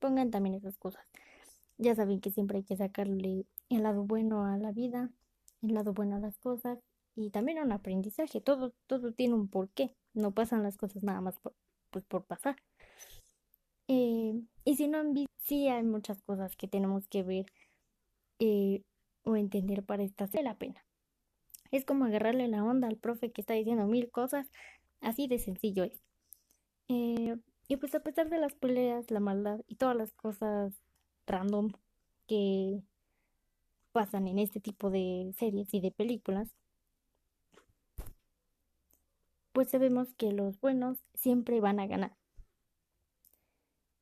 pongan 0.00 0.30
también 0.30 0.54
esas 0.56 0.76
cosas. 0.76 1.04
Ya 1.78 1.94
saben 1.94 2.20
que 2.20 2.30
siempre 2.30 2.58
hay 2.58 2.64
que 2.64 2.76
sacarle 2.76 3.46
el 3.68 3.82
lado 3.82 4.04
bueno 4.04 4.44
a 4.44 4.58
la 4.58 4.72
vida, 4.72 5.10
el 5.62 5.74
lado 5.74 5.92
bueno 5.92 6.16
a 6.16 6.20
las 6.20 6.38
cosas 6.38 6.78
y 7.16 7.30
también 7.30 7.58
un 7.60 7.72
aprendizaje. 7.72 8.40
Todo, 8.40 8.72
todo 8.86 9.12
tiene 9.12 9.34
un 9.34 9.48
porqué. 9.48 9.94
No 10.14 10.32
pasan 10.32 10.62
las 10.62 10.76
cosas 10.76 11.02
nada 11.02 11.20
más 11.20 11.38
por, 11.38 11.54
pues, 11.90 12.04
por 12.04 12.24
pasar. 12.24 12.56
Eh, 13.88 14.40
y 14.64 14.76
si 14.76 14.88
no 14.88 14.98
han 14.98 15.12
visto, 15.12 15.32
sí 15.38 15.68
hay 15.68 15.82
muchas 15.82 16.22
cosas 16.22 16.56
que 16.56 16.68
tenemos 16.68 17.08
que 17.08 17.22
ver 17.22 17.46
eh, 18.38 18.82
o 19.24 19.36
entender 19.36 19.84
para 19.84 20.02
esta 20.02 20.28
la 20.42 20.56
pena. 20.58 20.84
Es 21.72 21.84
como 21.84 22.04
agarrarle 22.04 22.48
la 22.48 22.62
onda 22.62 22.86
al 22.86 22.98
profe 22.98 23.32
que 23.32 23.40
está 23.40 23.54
diciendo 23.54 23.86
mil 23.86 24.10
cosas, 24.10 24.48
así 25.00 25.26
de 25.26 25.38
sencillo 25.38 25.84
es. 25.84 26.02
Eh, 26.88 27.36
y 27.68 27.76
pues 27.78 27.94
a 27.94 28.00
pesar 28.00 28.28
de 28.28 28.38
las 28.38 28.54
peleas, 28.54 29.10
la 29.10 29.20
maldad 29.20 29.60
y 29.66 29.76
todas 29.76 29.96
las 29.96 30.12
cosas 30.12 30.74
random 31.26 31.72
que 32.28 32.82
pasan 33.92 34.28
en 34.28 34.38
este 34.38 34.60
tipo 34.60 34.90
de 34.90 35.32
series 35.38 35.72
y 35.72 35.80
de 35.80 35.90
películas, 35.90 36.54
pues 39.52 39.70
sabemos 39.70 40.12
que 40.14 40.32
los 40.32 40.60
buenos 40.60 40.98
siempre 41.14 41.60
van 41.60 41.80
a 41.80 41.86
ganar. 41.86 42.16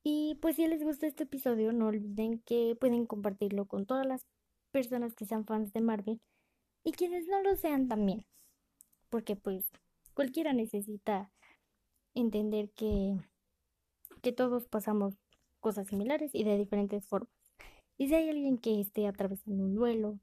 Y 0.03 0.35
pues 0.41 0.55
si 0.55 0.67
les 0.67 0.83
gustó 0.83 1.05
este 1.05 1.23
episodio, 1.23 1.71
no 1.71 1.87
olviden 1.87 2.39
que 2.39 2.75
pueden 2.79 3.05
compartirlo 3.05 3.65
con 3.65 3.85
todas 3.85 4.05
las 4.05 4.25
personas 4.71 5.13
que 5.13 5.25
sean 5.25 5.45
fans 5.45 5.73
de 5.73 5.81
Marvel 5.81 6.19
y 6.83 6.91
quienes 6.93 7.27
no 7.27 7.41
lo 7.41 7.55
sean 7.55 7.87
también. 7.87 8.25
Porque 9.09 9.35
pues 9.35 9.65
cualquiera 10.13 10.53
necesita 10.53 11.31
entender 12.13 12.69
que, 12.71 13.17
que 14.21 14.31
todos 14.31 14.67
pasamos 14.67 15.15
cosas 15.59 15.87
similares 15.87 16.31
y 16.33 16.43
de 16.43 16.57
diferentes 16.57 17.05
formas. 17.05 17.31
Y 17.97 18.07
si 18.07 18.15
hay 18.15 18.29
alguien 18.29 18.57
que 18.57 18.81
esté 18.81 19.07
atravesando 19.07 19.63
un 19.63 19.75
duelo, 19.75 20.19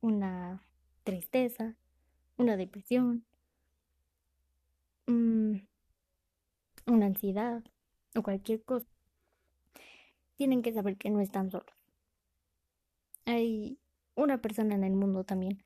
una 0.00 0.62
tristeza, 1.04 1.76
una 2.36 2.56
depresión, 2.56 3.24
mm, 5.06 5.58
una 6.86 7.06
ansiedad 7.06 7.62
o 8.14 8.22
cualquier 8.22 8.62
cosa, 8.64 8.88
tienen 10.36 10.62
que 10.62 10.72
saber 10.72 10.96
que 10.96 11.10
no 11.10 11.20
están 11.20 11.50
solos. 11.50 11.74
Hay 13.24 13.78
una 14.18 14.40
persona 14.40 14.74
en 14.74 14.84
el 14.84 14.94
mundo 14.94 15.24
también 15.24 15.62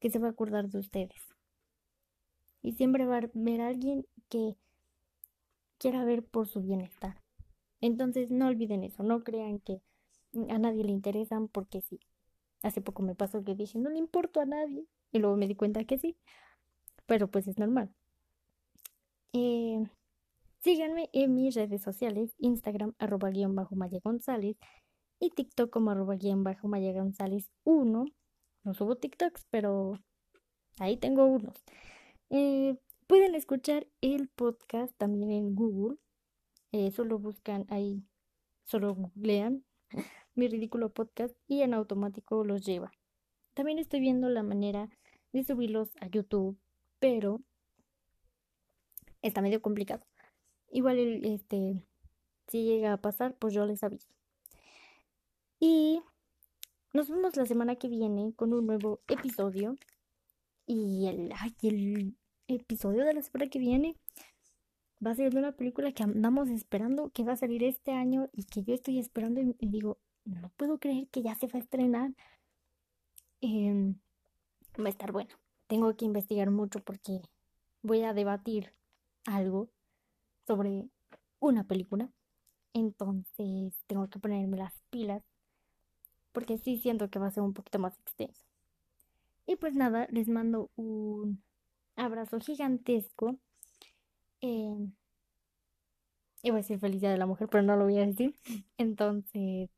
que 0.00 0.10
se 0.10 0.18
va 0.18 0.28
a 0.28 0.30
acordar 0.30 0.68
de 0.68 0.78
ustedes. 0.78 1.36
Y 2.62 2.72
siempre 2.72 3.06
va 3.06 3.14
a 3.14 3.18
haber 3.18 3.60
alguien 3.60 4.06
que 4.28 4.56
quiera 5.78 6.04
ver 6.04 6.24
por 6.24 6.48
su 6.48 6.60
bienestar. 6.60 7.22
Entonces 7.80 8.30
no 8.30 8.48
olviden 8.48 8.84
eso, 8.84 9.02
no 9.02 9.22
crean 9.22 9.60
que 9.60 9.80
a 10.50 10.58
nadie 10.58 10.84
le 10.84 10.90
interesan 10.90 11.48
porque 11.48 11.80
sí. 11.80 12.00
Hace 12.62 12.80
poco 12.80 13.02
me 13.02 13.14
pasó 13.14 13.44
que 13.44 13.54
dije, 13.54 13.78
no 13.78 13.90
le 13.90 13.98
importo 13.98 14.40
a 14.40 14.44
nadie. 14.44 14.84
Y 15.12 15.20
luego 15.20 15.36
me 15.36 15.46
di 15.46 15.54
cuenta 15.54 15.84
que 15.84 15.98
sí. 15.98 16.16
Pero 17.06 17.30
pues 17.30 17.46
es 17.46 17.58
normal. 17.58 17.94
Eh, 19.32 19.84
síganme 20.62 21.08
en 21.12 21.34
mis 21.34 21.54
redes 21.54 21.82
sociales, 21.82 22.34
Instagram, 22.38 22.94
arroba 22.98 23.30
guion 23.30 23.54
bajo 23.54 23.76
Maya 23.76 24.00
González 24.02 24.56
y 25.20 25.30
TikTok 25.30 25.70
como 25.70 25.90
arroba 25.90 26.16
guion 26.16 26.44
bajo 26.44 26.68
Maya 26.68 26.92
González 26.92 27.50
1. 27.64 28.04
No 28.64 28.74
subo 28.74 28.96
TikToks, 28.96 29.46
pero 29.50 29.98
ahí 30.78 30.96
tengo 30.96 31.26
unos. 31.26 31.64
Eh, 32.30 32.76
pueden 33.06 33.34
escuchar 33.34 33.86
el 34.00 34.28
podcast 34.28 34.94
también 34.96 35.30
en 35.30 35.54
Google. 35.54 35.98
Eh, 36.72 36.90
solo 36.90 37.18
buscan 37.18 37.64
ahí, 37.70 38.04
solo 38.64 38.94
googlean 38.94 39.64
mi 40.34 40.48
ridículo 40.48 40.92
podcast 40.92 41.34
y 41.46 41.62
en 41.62 41.74
automático 41.74 42.44
los 42.44 42.64
lleva. 42.64 42.92
También 43.54 43.78
estoy 43.78 44.00
viendo 44.00 44.28
la 44.28 44.42
manera 44.42 44.90
de 45.32 45.44
subirlos 45.44 45.96
a 46.00 46.08
YouTube, 46.08 46.58
pero 46.98 47.40
está 49.22 49.40
medio 49.40 49.62
complicado. 49.62 50.06
Igual 50.70 50.98
este 51.24 51.82
si 52.48 52.64
llega 52.64 52.92
a 52.92 53.00
pasar, 53.00 53.36
pues 53.36 53.54
yo 53.54 53.66
les 53.66 53.82
aviso. 53.82 54.08
Y 55.60 56.00
nos 56.92 57.08
vemos 57.08 57.36
la 57.36 57.46
semana 57.46 57.76
que 57.76 57.88
viene 57.88 58.32
con 58.34 58.52
un 58.52 58.66
nuevo 58.66 59.00
episodio. 59.08 59.76
Y 60.66 61.06
el, 61.06 61.32
el 61.62 62.14
episodio 62.46 63.04
de 63.04 63.14
la 63.14 63.22
semana 63.22 63.50
que 63.50 63.58
viene 63.58 63.96
va 65.04 65.12
a 65.12 65.14
ser 65.14 65.32
de 65.32 65.38
una 65.38 65.52
película 65.52 65.92
que 65.92 66.02
andamos 66.02 66.48
esperando, 66.48 67.10
que 67.10 67.24
va 67.24 67.32
a 67.32 67.36
salir 67.36 67.64
este 67.64 67.92
año 67.92 68.28
y 68.32 68.44
que 68.44 68.62
yo 68.62 68.74
estoy 68.74 68.98
esperando 68.98 69.40
y, 69.40 69.54
digo, 69.60 69.98
no 70.24 70.50
puedo 70.56 70.78
creer 70.78 71.08
que 71.08 71.22
ya 71.22 71.34
se 71.34 71.46
va 71.46 71.58
a 71.58 71.62
estrenar. 71.62 72.14
Em, 73.40 73.94
va 74.78 74.86
a 74.86 74.90
estar 74.90 75.12
bueno. 75.12 75.34
Tengo 75.66 75.94
que 75.96 76.04
investigar 76.04 76.50
mucho 76.50 76.80
porque 76.80 77.20
voy 77.82 78.02
a 78.02 78.14
debatir 78.14 78.74
algo 79.26 79.70
sobre 80.46 80.88
una 81.40 81.64
película. 81.64 82.10
Entonces 82.74 83.74
tengo 83.86 84.08
que 84.08 84.18
ponerme 84.18 84.56
las 84.56 84.74
pilas 84.90 85.22
porque 86.32 86.58
sí 86.58 86.78
siento 86.78 87.10
que 87.10 87.18
va 87.18 87.28
a 87.28 87.30
ser 87.30 87.42
un 87.42 87.54
poquito 87.54 87.78
más 87.78 87.98
extenso. 87.98 88.44
Y 89.46 89.56
pues 89.56 89.74
nada, 89.74 90.06
les 90.10 90.28
mando 90.28 90.70
un 90.76 91.42
abrazo 91.96 92.38
gigantesco. 92.40 93.38
Eh, 94.40 94.88
iba 96.42 96.56
a 96.56 96.58
decir 96.58 96.78
felicidad 96.78 97.12
de 97.12 97.18
la 97.18 97.26
mujer, 97.26 97.48
pero 97.48 97.62
no 97.62 97.76
lo 97.76 97.84
voy 97.84 97.98
a 97.98 98.06
decir. 98.06 98.34
Entonces, 98.78 99.70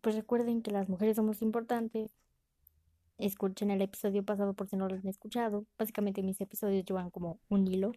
pues 0.00 0.16
recuerden 0.16 0.62
que 0.62 0.70
las 0.72 0.88
mujeres 0.88 1.16
somos 1.16 1.42
importantes. 1.42 2.10
Escuchen 3.18 3.70
el 3.70 3.82
episodio 3.82 4.24
pasado 4.24 4.54
por 4.54 4.68
si 4.68 4.76
no 4.76 4.88
lo 4.88 4.96
han 4.96 5.06
escuchado. 5.06 5.64
Básicamente 5.78 6.22
mis 6.22 6.40
episodios 6.40 6.84
llevan 6.84 7.10
como 7.10 7.38
un 7.48 7.66
hilo. 7.68 7.92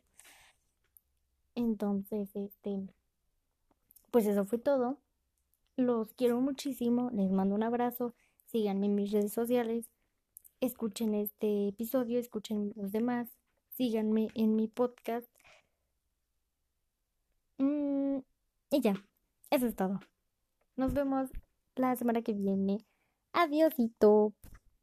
Entonces, 1.55 2.35
este, 2.35 2.87
pues 4.11 4.27
eso 4.27 4.45
fue 4.45 4.59
todo. 4.59 4.99
Los 5.77 6.13
quiero 6.13 6.39
muchísimo. 6.41 7.09
Les 7.11 7.29
mando 7.31 7.55
un 7.55 7.63
abrazo. 7.63 8.15
Síganme 8.47 8.85
en 8.87 8.95
mis 8.95 9.11
redes 9.11 9.33
sociales. 9.33 9.89
Escuchen 10.61 11.13
este 11.13 11.67
episodio, 11.67 12.19
escuchen 12.19 12.73
los 12.75 12.91
demás. 12.91 13.27
Síganme 13.69 14.29
en 14.35 14.55
mi 14.55 14.67
podcast. 14.67 15.27
Mm, 17.57 18.19
y 18.71 18.81
ya, 18.81 18.95
eso 19.49 19.67
es 19.67 19.75
todo. 19.75 19.99
Nos 20.77 20.93
vemos 20.93 21.29
la 21.75 21.95
semana 21.95 22.21
que 22.21 22.33
viene. 22.33 22.85
Adiósito. 23.33 24.33